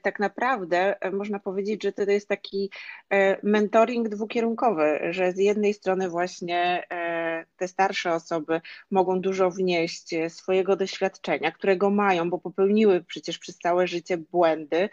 [0.02, 2.72] tak naprawdę e, można powiedzieć, że to jest taki
[3.44, 6.88] mentoring dwukierunkowy, że z jednej strony właśnie
[7.58, 13.88] te starsze osoby mogą dużo wnieść swojego doświadczenia, którego mają, bo popełniły przecież przez całe
[13.88, 14.89] życie błędy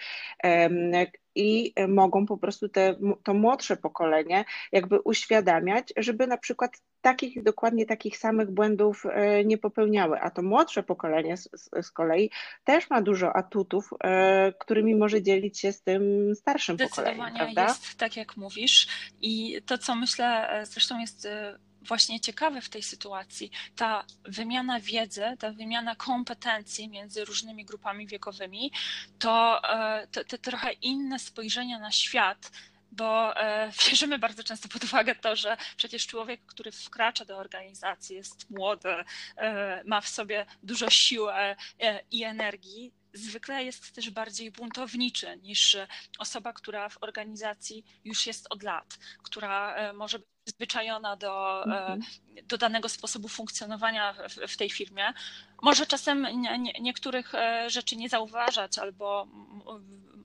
[1.34, 6.70] i mogą po prostu te, to młodsze pokolenie jakby uświadamiać, żeby na przykład
[7.00, 10.20] takich, dokładnie takich samych błędów e, nie popełniały.
[10.20, 11.48] A to młodsze pokolenie z,
[11.82, 12.30] z kolei
[12.64, 17.34] też ma dużo atutów, e, którymi może dzielić się z tym starszym pokoleniem.
[17.34, 17.62] Prawda?
[17.62, 18.86] jest tak, jak mówisz.
[19.20, 21.28] I to, co myślę, e, zresztą jest
[21.82, 28.72] właśnie ciekawe w tej sytuacji, ta wymiana wiedzy, ta wymiana kompetencji między różnymi grupami wiekowymi,
[29.18, 29.62] to
[30.10, 32.50] te, te trochę inne spojrzenie na świat
[32.92, 38.16] bo e, bierzemy bardzo często pod uwagę to, że przecież człowiek, który wkracza do organizacji,
[38.16, 38.94] jest młody,
[39.36, 41.56] e, ma w sobie dużo siły e,
[42.10, 45.76] i energii, zwykle jest też bardziej buntowniczy niż
[46.18, 52.00] osoba, która w organizacji już jest od lat, która może być przyzwyczajona do, mhm.
[52.44, 55.12] do danego sposobu funkcjonowania w, w tej firmie.
[55.62, 57.32] Może czasem nie, nie, niektórych
[57.66, 59.28] rzeczy nie zauważać albo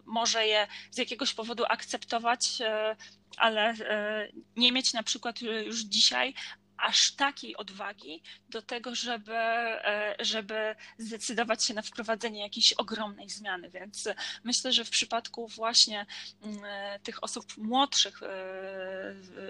[0.05, 2.95] może je z jakiegoś powodu akceptować, e,
[3.37, 6.33] ale e, nie mieć na przykład już dzisiaj
[6.77, 13.69] aż takiej odwagi do tego, żeby, e, żeby zdecydować się na wprowadzenie jakiejś ogromnej zmiany.
[13.69, 14.09] Więc
[14.43, 16.05] myślę, że w przypadku właśnie
[16.41, 18.27] mm, e, tych osób młodszych e,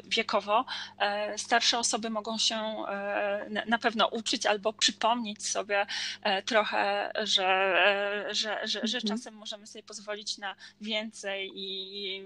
[0.03, 0.65] wiekowo,
[1.37, 2.85] starsze osoby mogą się
[3.65, 5.85] na pewno uczyć albo przypomnieć sobie
[6.45, 7.73] trochę, że,
[8.31, 9.17] że, że, że mhm.
[9.17, 12.25] czasem możemy sobie pozwolić na więcej i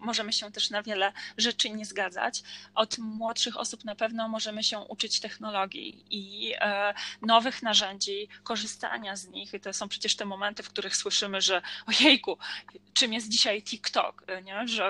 [0.00, 2.42] możemy się też na wiele rzeczy nie zgadzać.
[2.74, 9.28] Od młodszych osób na pewno możemy się uczyć technologii i e, nowych narzędzi, korzystania z
[9.28, 9.54] nich.
[9.54, 12.38] I to są przecież te momenty, w których słyszymy, że ojejku,
[12.94, 14.68] czym jest dzisiaj TikTok, nie?
[14.68, 14.84] że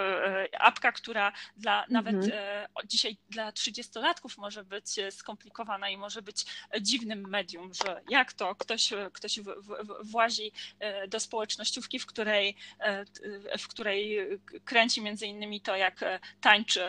[0.55, 2.33] e, apka, która dla nawet mhm.
[2.35, 6.45] E, dzisiaj dla 30-latków może być skomplikowana i może być
[6.81, 9.41] dziwnym medium, że jak to ktoś, ktoś
[10.03, 10.53] włazi
[11.09, 12.57] do społecznościówki, w której,
[13.59, 14.19] w której
[14.65, 16.81] kręci między innymi to, jak tańczy,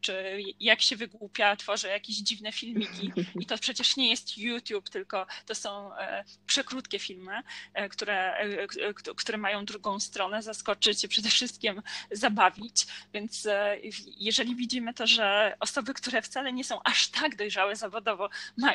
[0.00, 5.26] czy jak się wygłupia, tworzy jakieś dziwne filmiki i to przecież nie jest YouTube, tylko
[5.46, 7.42] to są e, przekrótkie filmy,
[7.74, 13.48] e, które, e, które mają drugą stronę, zaskoczyć, przede wszystkim zabawić, więc
[14.16, 18.30] jeżeli widzimy to, że osoby, które wcale nie są aż tak dojrzałe zawodowo,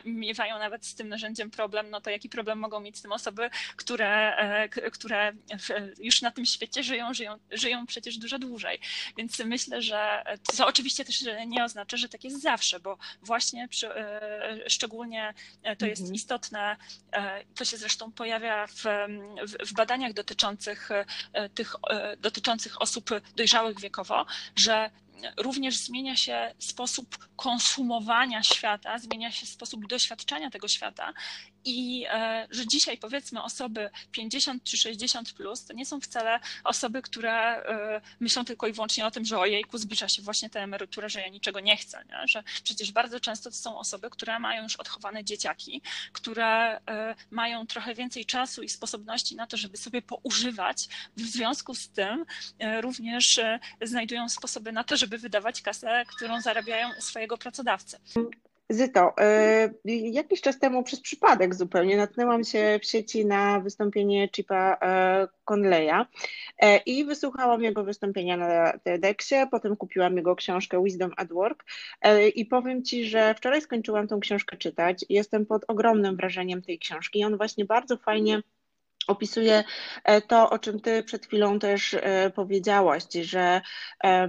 [0.06, 3.50] miewają nawet z tym narzędziem problem, no to jaki problem mogą mieć z tym osoby,
[3.76, 4.38] które,
[4.92, 5.34] które
[6.00, 8.80] już na tym świecie żyją, żyją, żyją przecież dużo dłużej.
[9.18, 10.24] Więc myślę, że
[10.58, 15.76] to oczywiście też nie oznacza, że tak jest zawsze, bo właśnie przy, e, szczególnie e,
[15.76, 16.16] to jest mhm.
[16.16, 16.78] istotne,
[17.12, 18.84] e, to się zresztą pojawia w,
[19.66, 20.90] w, badaniach dotyczących
[21.54, 21.76] tych,
[22.18, 24.90] dotyczących osób dojrzałych wiekowo, że
[25.38, 31.14] również zmienia się sposób konsumowania świata, zmienia się sposób doświadczania tego świata
[31.66, 37.02] i e, że dzisiaj powiedzmy osoby 50 czy 60 plus to nie są wcale osoby,
[37.02, 41.10] które e, myślą tylko i wyłącznie o tym, że ojejku, zbliża się właśnie ta emerytura,
[41.10, 42.04] że ja niczego nie chcę.
[42.10, 42.28] Nie?
[42.28, 45.82] Że przecież bardzo często to są osoby, które mają już odchowane dzieciaki,
[46.14, 50.88] które e, mają trochę więcej czasu i sposobności na to, żeby sobie poużywać.
[51.18, 52.26] W związku z tym
[52.82, 53.40] również
[53.82, 57.98] znajdują sposoby na to, żeby wydawać kasę, którą zarabiają u swojego pracodawcy.
[58.70, 59.70] Zyto, e,
[60.12, 66.06] jakiś czas temu przez przypadek zupełnie natknęłam się w sieci na wystąpienie Chipa e, Conleya
[66.60, 71.66] e, i wysłuchałam jego wystąpienia na TEDxie, potem kupiłam jego książkę Wisdom at Work
[72.36, 77.24] i powiem Ci, że wczoraj skończyłam tą książkę czytać jestem pod ogromnym wrażeniem tej książki
[77.24, 78.42] on właśnie bardzo fajnie
[79.08, 79.64] opisuje
[80.04, 83.62] e, to, o czym Ty przed chwilą też e, powiedziałaś, że
[84.04, 84.28] e,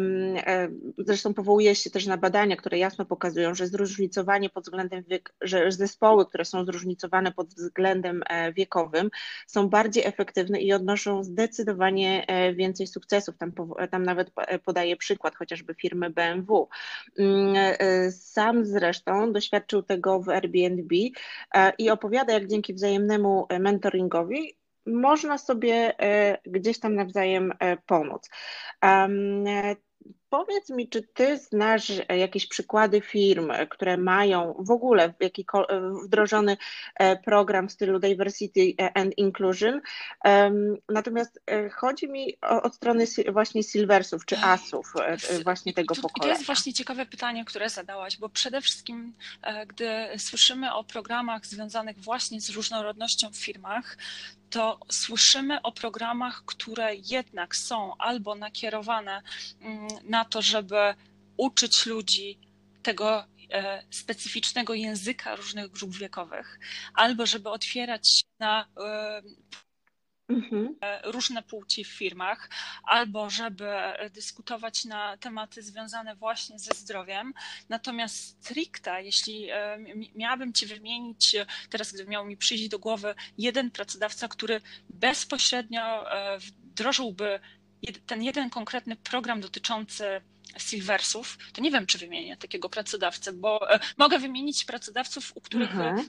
[0.99, 5.73] zresztą powołuje się też na badania, które jasno pokazują, że zróżnicowanie pod względem wiek, że
[5.73, 8.23] zespoły, które są zróżnicowane pod względem
[8.55, 9.11] wiekowym,
[9.47, 13.37] są bardziej efektywne i odnoszą zdecydowanie więcej sukcesów.
[13.39, 13.53] Tam,
[13.91, 14.31] tam nawet
[14.65, 16.69] podaje przykład chociażby firmy BMW.
[17.19, 17.55] Mm,
[18.11, 20.95] sam zresztą doświadczył tego w Airbnb
[21.79, 28.31] i opowiada, jak dzięki wzajemnemu mentoringowi można sobie e, gdzieś tam nawzajem e, pomóc.
[30.29, 35.15] Powiedz mi, czy ty znasz jakieś przykłady firm, które mają w ogóle
[36.05, 36.57] wdrożony
[36.95, 39.81] e, program w stylu diversity and inclusion?
[40.89, 41.41] Natomiast
[41.73, 44.93] chodzi mi od strony właśnie silversów czy asów
[45.45, 46.35] właśnie tego pokolenia.
[46.35, 49.15] To jest właśnie ciekawe pytanie, które zadałaś, bo przede wszystkim,
[49.67, 53.97] gdy słyszymy o programach związanych właśnie z różnorodnością w firmach,
[54.51, 59.23] to słyszymy o programach, które jednak są albo nakierowane
[59.61, 60.95] mm, na to, żeby
[61.37, 62.39] uczyć ludzi
[62.83, 66.59] tego e, specyficznego języka różnych grup wiekowych,
[66.95, 69.23] albo żeby otwierać się na e,
[70.29, 70.77] mhm.
[70.81, 72.51] E, różne płci w firmach,
[72.85, 73.71] albo żeby
[74.11, 77.35] dyskutować na tematy związane właśnie ze zdrowiem.
[77.69, 79.49] Natomiast stricte, jeśli
[80.15, 81.37] miałabym Ci wymienić,
[81.71, 84.61] teraz gdyby miał mi przyjść do głowy jeden pracodawca, który
[84.91, 86.05] bezpośrednio
[86.39, 87.41] wdrożyłby
[88.07, 90.21] ten jeden konkretny program dotyczący
[90.59, 95.71] Silversów, to nie wiem, czy wymienię takiego pracodawcę, bo e, mogę wymienić pracodawców, u których,
[95.71, 96.09] mhm.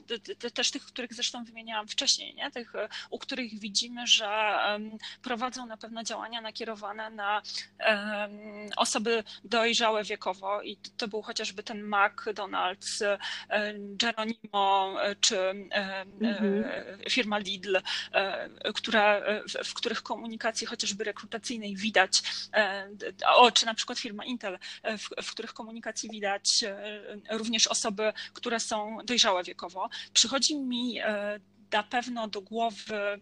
[0.54, 2.50] też tych, których zresztą wymieniałam wcześniej, nie?
[2.50, 4.58] Tych, e, u których widzimy, że
[5.22, 7.42] prowadzą na pewno działania nakierowane na
[8.76, 13.18] osoby dojrzałe wiekowo i to był chociażby ten McDonald's, e,
[13.78, 15.38] Geronimo czy
[16.20, 16.64] mhm.
[17.10, 17.76] firma Lidl,
[18.74, 19.20] która,
[19.64, 22.22] w których komunikacji chociażby rekrutacyjnej widać,
[23.26, 28.12] o, czy na przykład firma Intel, e, w, w których komunikacji widać e, również osoby,
[28.32, 29.88] które są dojrzałe wiekowo.
[30.12, 31.40] Przychodzi mi e,
[31.72, 33.20] na pewno do głowy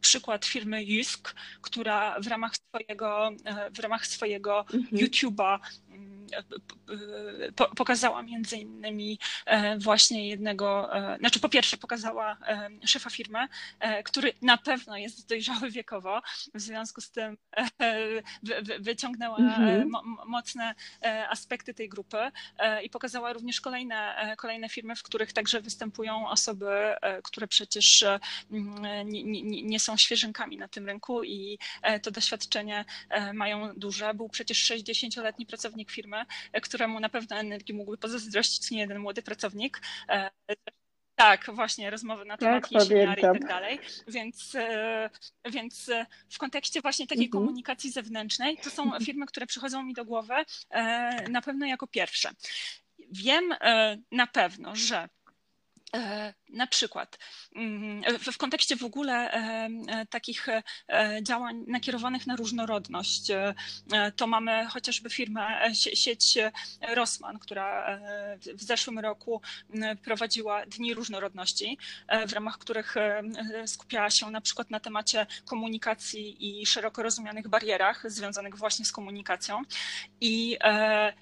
[0.00, 3.30] przykład firmy Jusk, która w ramach swojego,
[3.76, 4.84] w ramach swojego mhm.
[4.84, 5.58] YouTube'a
[7.76, 13.48] pokazała między innymi e, właśnie jednego, e, znaczy po pierwsze pokazała e, szefa firmy,
[14.04, 16.22] który na pewno jest dojrzały wiekowo,
[16.54, 17.36] w związku z tym
[18.80, 19.90] wyciągnęła mhm.
[20.26, 20.74] mocne
[21.28, 22.18] aspekty tej grupy
[22.82, 28.04] i pokazała również kolejne, kolejne firmy, w których także występują osoby, które przecież
[28.50, 31.58] nie, nie, nie są świeżynkami na tym rynku i
[32.02, 32.84] to doświadczenie
[33.34, 34.14] mają duże.
[34.14, 36.24] Był przecież 60-letni pracownik firmy,
[36.62, 39.80] któremu na pewno energii mógłby pozazdrościć nie jeden młody pracownik.
[40.08, 40.30] E,
[41.14, 43.78] tak, właśnie rozmowy na temat tak, jesieniary i tak dalej.
[44.08, 45.10] Więc, e,
[45.50, 47.44] więc e, w kontekście właśnie takiej mhm.
[47.44, 49.04] komunikacji zewnętrznej, to są mhm.
[49.04, 50.34] firmy, które przychodzą mi do głowy
[51.30, 52.30] na pewno jako pierwsze.
[53.12, 53.54] Wiem
[54.12, 55.19] na pewno, że E,
[56.48, 57.18] na przykład
[57.56, 60.46] mm, w kontekście w ogóle e, e, takich
[61.22, 63.26] działań nakierowanych na różnorodność,
[64.16, 66.38] to mamy chociażby firmę, sieć
[66.94, 68.00] Rossmann, która
[68.54, 69.40] w zeszłym roku
[70.04, 71.78] prowadziła Dni Różnorodności,
[72.28, 72.94] w ramach których
[73.66, 79.62] skupiała się na przykład na temacie komunikacji i szeroko rozumianych barierach związanych właśnie z komunikacją.
[80.20, 80.58] I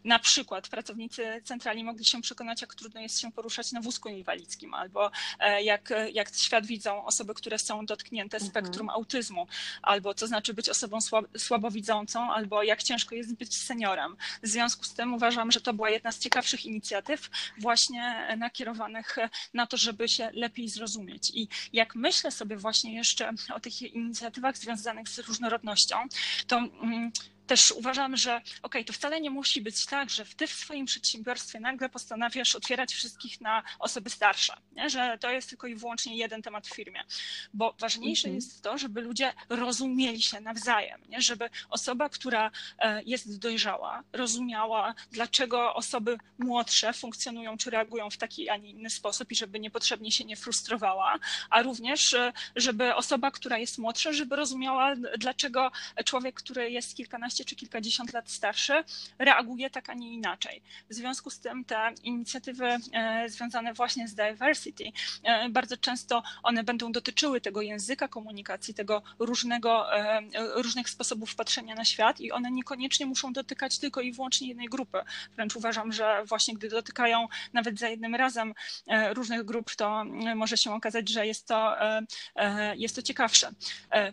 [0.05, 4.58] na przykład pracownicy centrali mogli się przekonać, jak trudno jest się poruszać na wózku inwalidzkim
[4.75, 8.51] albo e, jak, jak świat widzą osoby, które są dotknięte mhm.
[8.51, 9.47] spektrum autyzmu,
[9.83, 10.99] albo co znaczy być osobą
[11.39, 14.17] słabowidzącą, albo jak ciężko jest być seniorem.
[14.43, 19.17] W związku z tym uważam, że to była jedna z ciekawszych inicjatyw właśnie nakierowanych
[19.55, 21.31] na to, żeby się lepiej zrozumieć.
[21.35, 25.97] I jak myślę sobie właśnie jeszcze o tych inicjatywach związanych z różnorodnością,
[26.47, 27.13] to mm,
[27.49, 31.61] też uważam, że ok, to wcale nie musi być tak, że ty w swoim przedsiębiorstwie
[31.61, 34.91] nagle postanawiasz otwierać wszystkich na osoby starsze, nie?
[34.91, 37.05] że to jest tylko i wyłącznie jeden temat w firmie,
[37.55, 38.35] bo ważniejsze mhm.
[38.35, 41.21] jest to, żeby ludzie rozumieli się nawzajem, nie?
[41.21, 48.49] żeby osoba, która e, jest dojrzała, rozumiała, dlaczego osoby młodsze funkcjonują czy reagują w taki,
[48.49, 51.19] a nie inny sposób i żeby niepotrzebnie się nie frustrowała,
[51.51, 55.71] a również, e, żeby osoba, która jest młodsza, żeby rozumiała, dlaczego
[56.05, 58.85] człowiek, który jest kilkanaście kilkanaście czy kilkadziesiąt lat starszy,
[59.19, 60.63] reaguje tak, a nie inaczej.
[60.91, 62.77] W związku z tym te inicjatywy
[63.27, 64.85] związane właśnie z diversity,
[65.51, 69.87] bardzo często one będą dotyczyły tego języka komunikacji, tego różnego,
[70.55, 74.99] różnych sposobów patrzenia na świat i one niekoniecznie muszą dotykać tylko i wyłącznie jednej grupy.
[75.37, 78.55] Wręcz uważam, że właśnie gdy dotykają nawet za jednym razem
[79.13, 80.05] różnych grup, to
[80.37, 81.77] może się okazać, że jest to,
[82.77, 83.51] jest to ciekawsze.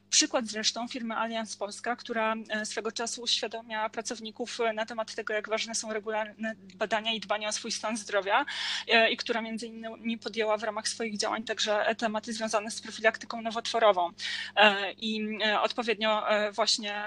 [0.10, 5.76] Przykład zresztą firmy Allianz Polska, która swego czasu uświadamiała pracowników na temat tego, jak ważne
[5.76, 8.46] są regularne badania i dbanie o swój stan zdrowia
[9.12, 14.12] i która między innymi podjęła w ramach swoich działań także tematy związane z profilaktyką nowotworową
[14.98, 17.02] i odpowiednio właśnie,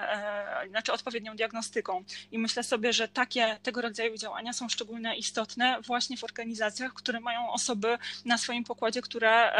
[0.69, 2.05] znaczy odpowiednią diagnostyką.
[2.33, 7.21] I myślę sobie, że takie tego rodzaju działania są szczególnie istotne właśnie w organizacjach, które
[7.21, 9.53] mają osoby na swoim pokładzie, które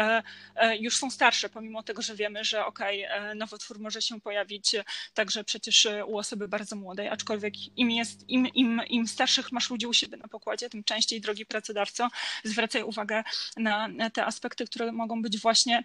[0.79, 4.75] już są starsze, pomimo tego, że wiemy, że okej, okay, nowotwór może się pojawić
[5.13, 9.87] także przecież u osoby bardzo młodej, aczkolwiek im, jest, im, im, im starszych masz ludzi
[9.87, 12.07] u siebie na pokładzie, tym częściej, drogi pracodawco,
[12.43, 13.23] zwracaj uwagę
[13.57, 15.83] na te aspekty, które mogą być właśnie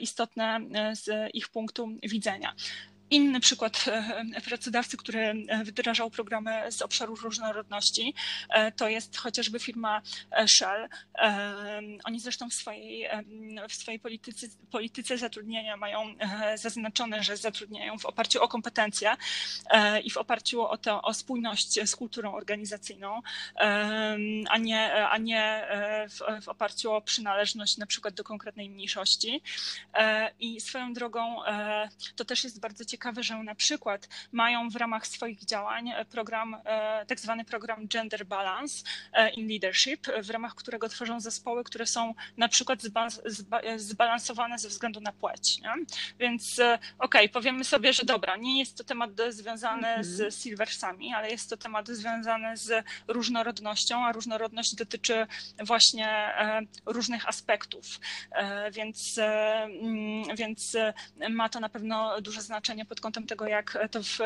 [0.00, 0.60] istotne
[0.92, 2.54] z ich punktu widzenia.
[3.10, 8.14] Inny przykład e, pracodawcy, który e, wdrażał programy z obszaru różnorodności,
[8.50, 10.02] e, to jest chociażby firma
[10.46, 10.88] Shell.
[12.04, 13.08] Oni zresztą w swojej,
[13.68, 16.14] w swojej polityce, polityce zatrudnienia mają
[16.54, 19.16] zaznaczone, że zatrudniają w oparciu o kompetencje
[20.04, 23.22] i w oparciu o, to, o spójność z kulturą organizacyjną,
[24.48, 25.68] a nie, a nie
[26.08, 29.42] w, w oparciu o przynależność na przykład do konkretnej mniejszości.
[30.40, 31.36] I swoją drogą
[32.16, 36.56] to też jest bardzo ciekawe, ciekawe, że na przykład mają w ramach swoich działań program,
[36.64, 41.86] e, tak zwany program Gender Balance e, in Leadership, w ramach którego tworzą zespoły, które
[41.86, 42.78] są na przykład
[43.76, 45.60] zbalansowane ze względu na płeć.
[45.60, 45.72] Nie?
[46.18, 50.04] Więc e, okej, okay, powiemy sobie, że dobra, nie jest to temat związany mhm.
[50.04, 55.26] z silversami, ale jest to temat związany z różnorodnością, a różnorodność dotyczy
[55.64, 56.34] właśnie
[56.86, 58.00] różnych aspektów.
[58.72, 60.76] Więc, mm, więc
[61.30, 64.18] ma to na pewno duże znaczenie pod kątem tego, jak to w,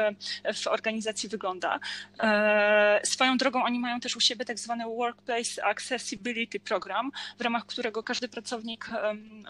[0.54, 1.80] w organizacji wygląda.
[2.20, 7.66] E, swoją drogą oni mają też u siebie tak zwany Workplace Accessibility Program, w ramach
[7.66, 8.90] którego każdy pracownik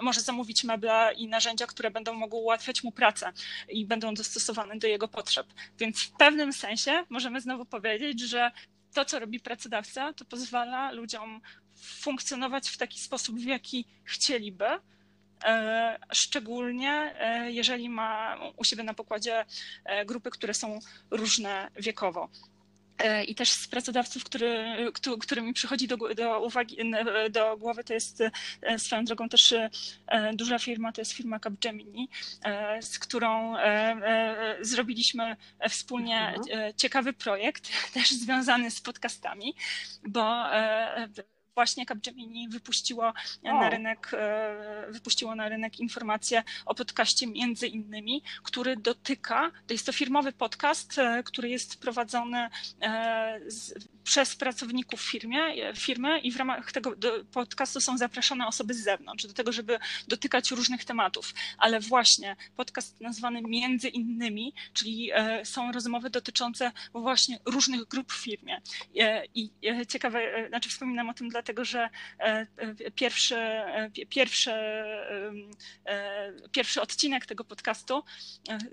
[0.03, 3.33] może zamówić meble i narzędzia, które będą mogły ułatwiać mu pracę
[3.69, 5.47] i będą dostosowane do jego potrzeb.
[5.79, 8.51] Więc w pewnym sensie możemy znowu powiedzieć, że
[8.95, 11.41] to, co robi pracodawca, to pozwala ludziom
[11.77, 14.67] funkcjonować w taki sposób, w jaki chcieliby,
[16.13, 19.45] szczególnie e, jeżeli ma u siebie na pokładzie
[19.85, 20.79] e, grupy, które są
[21.11, 22.29] różne wiekowo.
[23.29, 24.77] I też z pracodawców, który,
[25.21, 26.77] który mi przychodzi do, do uwagi,
[27.31, 28.23] do głowy, to jest
[28.79, 29.55] swoją drogą też
[30.35, 32.09] duża firma, to jest firma Capgemini,
[32.81, 33.55] z którą
[34.61, 35.37] zrobiliśmy
[35.69, 36.75] wspólnie mhm.
[36.77, 39.55] ciekawy projekt, też związany z podcastami,
[40.09, 40.45] bo
[41.61, 48.77] właśnie Capgemini wypuściło na rynek, e, wypuściło na rynek informację o podcaście między innymi, który
[48.77, 52.49] dotyka, to jest to firmowy podcast, e, który jest prowadzony
[52.83, 55.41] e, z, przez pracowników firmie,
[55.77, 56.95] firmy i w ramach tego
[57.33, 61.35] podcastu są zapraszane osoby z zewnątrz do tego, żeby dotykać różnych tematów.
[61.59, 65.11] Ale właśnie podcast nazwany między innymi, czyli
[65.45, 68.61] są rozmowy dotyczące właśnie różnych grup w firmie.
[69.35, 69.51] I
[69.89, 71.89] ciekawe, znaczy wspominam o tym dlatego, dlatego że
[72.21, 74.51] e, e, pierwszy, e, pierwszy,
[76.53, 78.05] pierwszy odcinek tego podcastu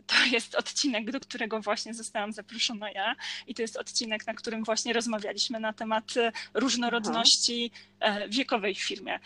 [0.08, 3.16] to jest odcinek, do którego właśnie zostałam zaproszona ja
[3.48, 6.14] i to jest odcinek, na którym właśnie rozmawialiśmy na temat
[6.54, 8.20] różnorodności Aha.
[8.30, 9.20] wiekowej w firmie,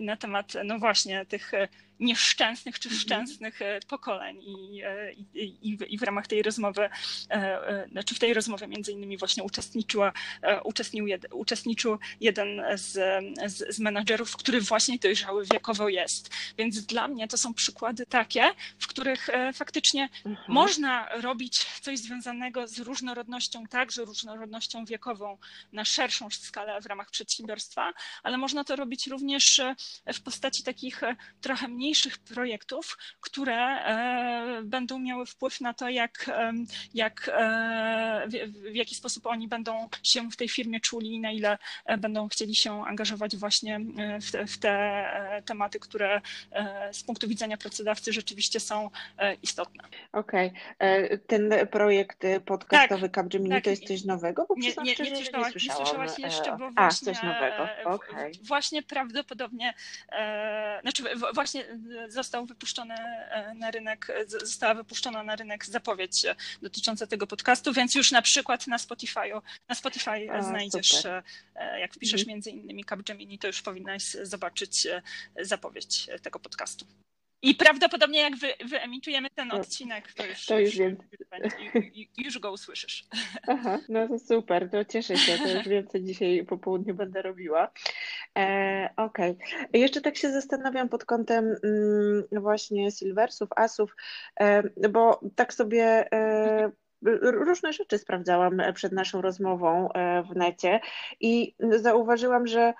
[0.00, 1.52] na temat no właśnie tych
[2.00, 3.00] nieszczęsnych czy mhm.
[3.00, 4.36] szczęsnych e, pokoleń
[4.84, 5.24] e, i,
[5.62, 6.88] i, i, w ramach tej rozmowy,
[7.30, 10.12] e, znaczy w tej rozmowie między innymi właśnie uczestniczyła,
[10.64, 12.92] uczestniczył, uczestniczył jeden z,
[13.46, 16.30] z, z menadżerów, który właśnie dojrzały wiekowo jest.
[16.58, 20.52] Więc dla mnie to są przykłady takie, w których faktycznie mhm.
[20.52, 25.38] można robić coś związanego z różnorodnością, także różnorodnością wiekową
[25.72, 27.92] na szerszą skalę w ramach przedsiębiorstwa,
[28.22, 29.60] ale można to robić również
[30.14, 31.00] w postaci takich
[31.40, 36.30] trochę mniej mniejszych projektów, które e, będą miały wpływ na to, jak,
[36.94, 38.28] jak, e,
[38.72, 42.28] w jaki sposób oni będą się w tej firmie czuli i na ile e, będą
[42.28, 43.80] chcieli się angażować właśnie
[44.20, 45.04] w te, w te
[45.46, 46.20] tematy, które
[46.92, 48.90] z punktu widzenia pracodawcy rzeczywiście są
[49.42, 49.84] istotne.
[50.12, 50.52] Okej.
[50.78, 51.18] Okay.
[51.26, 53.64] Ten projekt podcastowy tak, Capgemini tak.
[53.64, 54.46] to jest coś nowego?
[54.48, 57.68] Bo nie, nie, nie, słyszałaś, nie słyszałaś jeszcze, bo właśnie, A, coś nowego.
[57.84, 58.32] Okay.
[58.42, 59.74] właśnie prawdopodobnie,
[60.82, 61.02] znaczy
[61.34, 61.64] właśnie
[62.08, 62.94] został wypuszczony
[63.54, 66.26] na rynek, została wypuszczona na rynek zapowiedź
[66.62, 71.22] dotycząca tego podcastu, więc już na przykład na Spotify'u, na Spotify A, znajdziesz, super.
[71.80, 72.28] jak wpiszesz mhm.
[72.34, 74.88] między innymi Capgemini, to już powinnaś zobaczyć
[75.40, 76.86] zapowiedź tego podcastu.
[77.44, 80.96] I prawdopodobnie jak wy, wyemitujemy ten odcinek, to już, to już, wiem.
[81.94, 83.04] Już, już go usłyszysz.
[83.48, 87.70] Aha, no to super, to cieszę się, to już więcej dzisiaj po południu będę robiła.
[88.38, 89.80] E, Okej, okay.
[89.80, 93.96] jeszcze tak się zastanawiam pod kątem mm, właśnie silversów, asów,
[94.40, 96.70] e, bo tak sobie e,
[97.22, 100.80] różne rzeczy sprawdzałam przed naszą rozmową e, w necie
[101.20, 102.74] i zauważyłam, że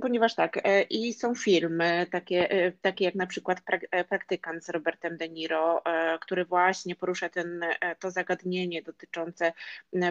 [0.00, 3.60] ponieważ tak, e, i są filmy, takie, e, takie jak na przykład
[4.08, 5.82] Praktykant z Robertem De Niro,
[6.20, 7.64] który właśnie porusza ten,
[8.00, 9.52] to zagadnienie dotyczące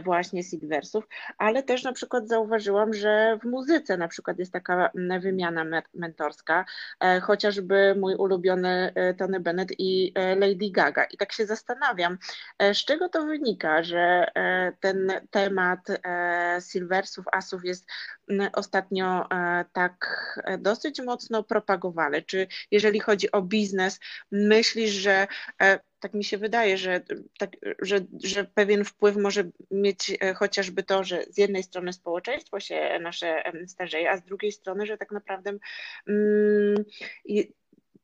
[0.04, 4.92] właśnie Silversów, ale też na przykład zauważyłam, że w muzyce na przykład jest taka
[5.22, 6.66] wymiana mentorska,
[7.22, 11.04] chociażby mój ulubiony Tony Bennett i Lady Gaga.
[11.04, 12.18] I tak się zastanawiam,
[12.74, 14.32] z czego to wynika, że
[14.80, 15.80] ten temat
[16.72, 17.88] Silversów, Asów jest
[18.54, 19.28] ostatnio
[19.74, 19.96] tak
[20.60, 22.22] dosyć mocno propagowane?
[22.22, 24.00] Czy jeżeli chodzi o biznes,
[24.32, 25.28] myślisz, że
[25.62, 27.02] e, tak mi się wydaje, że,
[27.40, 27.50] tak,
[27.82, 33.00] że, że pewien wpływ może mieć e, chociażby to, że z jednej strony społeczeństwo się
[33.02, 35.52] nasze starzeje, a z drugiej strony, że tak naprawdę
[36.08, 36.86] mm,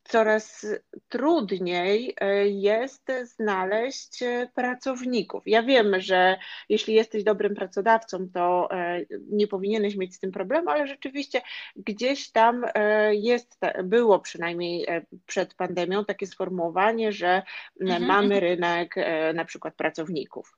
[0.10, 0.66] coraz
[1.10, 5.44] trudniej e, jest znaleźć e, pracowników.
[5.46, 6.38] Ja wiem, że
[6.70, 9.02] jeśli jesteś dobrym pracodawcą, to e,
[9.32, 11.42] nie powinieneś mieć z tym problemu, ale rzeczywiście
[11.76, 12.66] gdzieś tam
[13.12, 14.88] jest, było przynajmniej
[15.26, 17.42] przed pandemią takie sformułowanie, że
[17.82, 18.06] mhm.
[18.06, 18.96] mamy rynek
[19.34, 20.58] na przykład pracowników.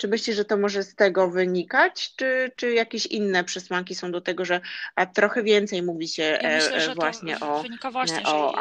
[0.00, 4.20] Czy myślisz, że to może z tego wynikać, czy, czy jakieś inne przesłanki są do
[4.20, 4.60] tego, że
[4.94, 8.54] a trochę więcej mówi się ja myślę, e, że właśnie to o wynika właśnie o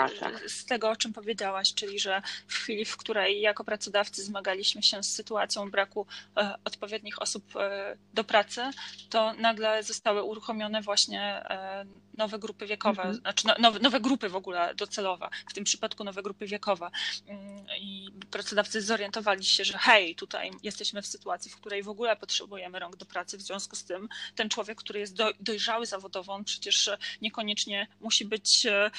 [0.48, 5.04] z tego, o czym powiedziałaś, czyli że w chwili, w której jako pracodawcy zmagaliśmy się
[5.04, 6.06] z sytuacją braku
[6.38, 8.62] e, odpowiednich osób e, do pracy,
[9.10, 11.44] to nagle zostały uruchomione właśnie
[12.20, 13.16] nowe grupy wiekowe, mhm.
[13.16, 16.90] znaczy no, nowe, nowe grupy w ogóle docelowe, w tym przypadku nowe grupy wiekowe.
[17.28, 22.16] Mm, I pracodawcy zorientowali się, że hej, tutaj jesteśmy w sytuacji, w której w ogóle
[22.16, 26.44] potrzebujemy rąk do pracy, w związku z tym ten człowiek, który jest dojrzały zawodowo, on
[26.44, 26.90] przecież
[27.22, 28.92] niekoniecznie musi być e,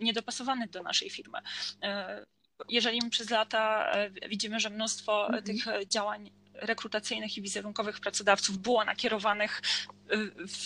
[0.00, 1.38] niedopasowany do naszej firmy
[1.82, 2.24] e,
[2.68, 5.44] jeżeli przez lata e, widzimy, że mnóstwo mhm.
[5.44, 9.62] tych działań rekrutacyjnych i wizerunkowych pracodawców było nakierowanych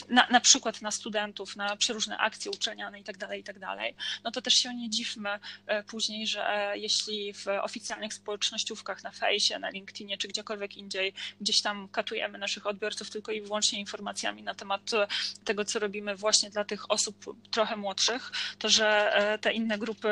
[0.09, 3.79] na, na przykład na studentów, na przeróżne akcje uczelniane itd., tak itd., tak
[4.25, 5.31] no to też się nie dziwmy
[5.67, 11.13] e, później, że e, jeśli w oficjalnych społecznościówkach na fejsie, na LinkedInie czy gdziekolwiek indziej
[11.41, 15.07] gdzieś tam katujemy naszych odbiorców tylko i wyłącznie informacjami na temat e,
[15.45, 20.09] tego, co robimy właśnie dla tych osób trochę młodszych, to że te inne grupy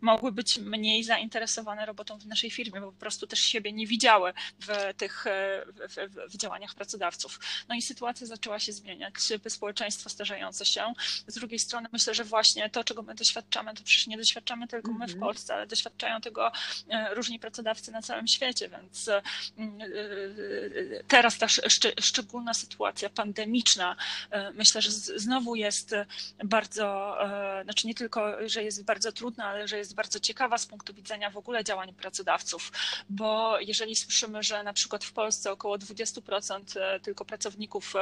[0.00, 4.32] mogły być mniej zainteresowane robotą w naszej firmie, bo po prostu też siebie nie widziały
[4.60, 5.24] w tych
[5.88, 7.40] w, w, w działaniach pracodawców.
[7.68, 9.14] No i sytuacja zaczęła się zmieniać,
[9.48, 10.92] społeczeństwo starzejące się.
[11.26, 14.92] Z drugiej strony myślę, że właśnie to, czego my doświadczamy, to przecież nie doświadczamy tylko
[14.92, 15.20] my w mhm.
[15.20, 16.52] Polsce, ale doświadczają tego
[16.90, 19.22] e, różni pracodawcy na całym świecie, więc e, e,
[21.08, 21.46] teraz ta
[22.00, 23.96] szczególna sytuacja pandemiczna,
[24.54, 25.94] myślę, że znowu jest
[26.44, 27.16] bardzo,
[27.64, 31.30] znaczy nie tylko, że jest bardzo trudna, ale że jest bardzo ciekawa z punktu widzenia
[31.30, 32.72] w ogóle działań pracodawców,
[33.08, 37.94] bo jeżeli słyszymy, że na przykład w Polsce około 20% tylko pracowników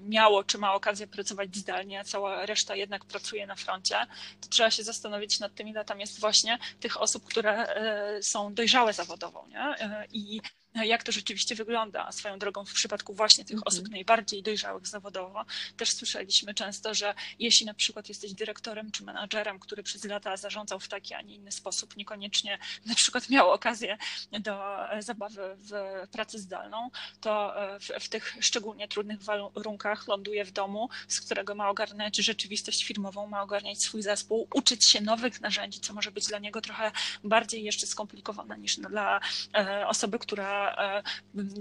[0.00, 3.96] miało czy ma okazję pracować zdalnie, a cała reszta jednak pracuje na froncie,
[4.40, 8.54] to trzeba się zastanowić nad tym, ile tam jest właśnie tych osób, które e, są
[8.54, 9.46] dojrzałe zawodowo.
[9.48, 9.60] Nie?
[9.60, 10.40] E, I
[10.74, 12.12] jak to rzeczywiście wygląda.
[12.12, 13.68] Swoją drogą w przypadku właśnie tych mm -hmm.
[13.68, 15.44] osób najbardziej dojrzałych zawodowo
[15.76, 20.80] też słyszeliśmy często, że jeśli na przykład jesteś dyrektorem czy menadżerem, który przez lata zarządzał
[20.80, 23.98] w taki, a nie inny sposób, niekoniecznie na przykład miał okazję
[24.32, 24.60] do
[24.98, 25.72] zabawy w
[26.12, 31.68] pracę zdalną, to w, w tych szczególnie trudnych warunkach ląduje w domu, z którego ma
[31.68, 36.38] ogarniać rzeczywistość firmową, ma ogarniać swój zespół, uczyć się nowych narzędzi, co może być dla
[36.38, 36.92] niego trochę
[37.24, 39.20] bardziej jeszcze skomplikowane niż dla
[39.54, 41.02] e, osoby, która E,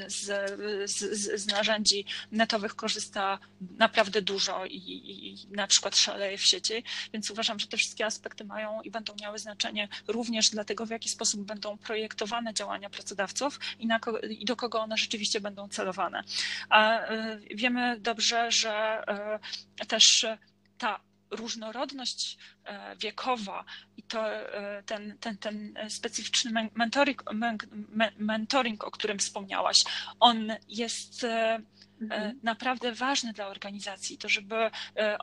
[0.08, 0.26] z,
[0.91, 3.39] z, z narzędzi netowych korzysta
[3.78, 6.84] naprawdę dużo i, i, na przykład szaleje w sieci,
[7.14, 10.89] więc uważam, że te wszystkie aspekty mają i będą miały znaczenie również dla tego, w
[10.89, 13.99] jaki sposób będą projektowane działania pracodawców i, na,
[14.30, 16.24] i do kogo one rzeczywiście będą celowane.
[16.70, 19.04] A e, wiemy dobrze, że
[19.80, 20.26] e, też
[20.78, 20.99] ta
[21.36, 22.38] różnorodność
[23.00, 23.66] wiekowa
[23.98, 24.26] i to,
[24.86, 27.24] ten, ten, ten specyficzny mentoring,
[28.18, 29.84] mentoring, o którym wspomniałaś,
[30.20, 31.26] on jest
[32.04, 32.22] Mhm.
[32.22, 34.72] E, naprawdę ważne dla organizacji, to żeby e,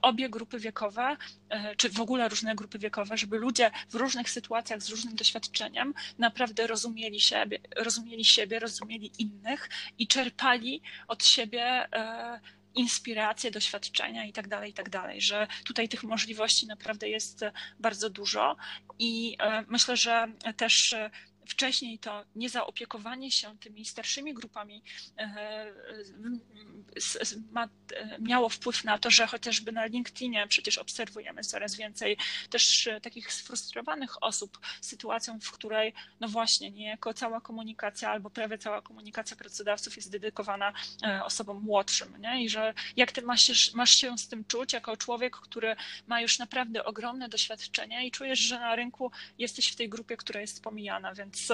[0.02, 1.16] obie grupy wiekowe,
[1.48, 5.94] e, czy w ogóle różne grupy wiekowe, żeby ludzie w różnych sytuacjach z różnym doświadczeniem
[6.18, 11.88] naprawdę rozumieli siebie, rozumieli siebie, rozumieli innych i czerpali od siebie
[12.74, 17.44] inspiracje, doświadczenia i tak dalej, i tak dalej, że tutaj tych możliwości naprawdę jest
[17.78, 18.56] bardzo dużo
[18.98, 19.36] i
[19.68, 20.94] myślę, że też
[21.48, 24.82] wcześniej to niezaopiekowanie się tymi starszymi grupami
[25.18, 25.72] e,
[28.20, 32.16] miało wpływ na to, że chociażby na LinkedInie przecież obserwujemy coraz więcej
[32.50, 38.82] też takich sfrustrowanych osób sytuacją, w której no właśnie niejako cała komunikacja albo prawie cała
[38.82, 40.72] komunikacja pracodawców jest dedykowana
[41.02, 42.44] e, osobom młodszym nie?
[42.44, 45.76] i że jak ty masz się, masz się z tym czuć jako człowiek, który
[46.06, 50.40] ma już naprawdę ogromne doświadczenie i czujesz, że na rynku jesteś w tej grupie, która
[50.40, 51.52] jest pomijana, więc więc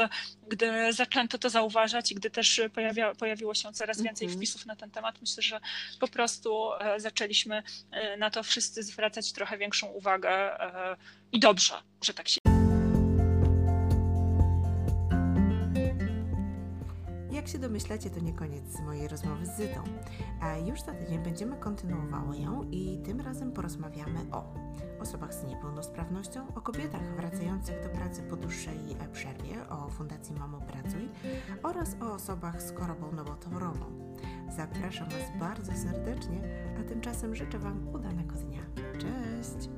[0.48, 4.38] gdy zaczęto to zauważać i gdy też pojawia, pojawiło się coraz więcej mhm.
[4.38, 5.60] wpisów na ten temat, myślę, że
[6.00, 10.96] po prostu e, zaczęliśmy e, na to wszyscy zwracać trochę większą uwagę e,
[11.32, 11.74] i dobrze,
[12.04, 12.55] że tak się
[17.46, 19.82] Jak się domyślacie, to nie koniec mojej rozmowy z Zytą.
[20.40, 24.54] A już za tydzień będziemy kontynuowały ją i tym razem porozmawiamy o
[25.00, 28.78] osobach z niepełnosprawnością, o kobietach wracających do pracy po dłuższej
[29.12, 31.08] przerwie, o Fundacji Mamo Pracuj
[31.62, 34.16] oraz o osobach z chorobą nowotworową.
[34.56, 36.40] Zapraszam Was bardzo serdecznie,
[36.80, 38.62] a tymczasem życzę Wam udanego dnia.
[38.98, 39.68] Cześć!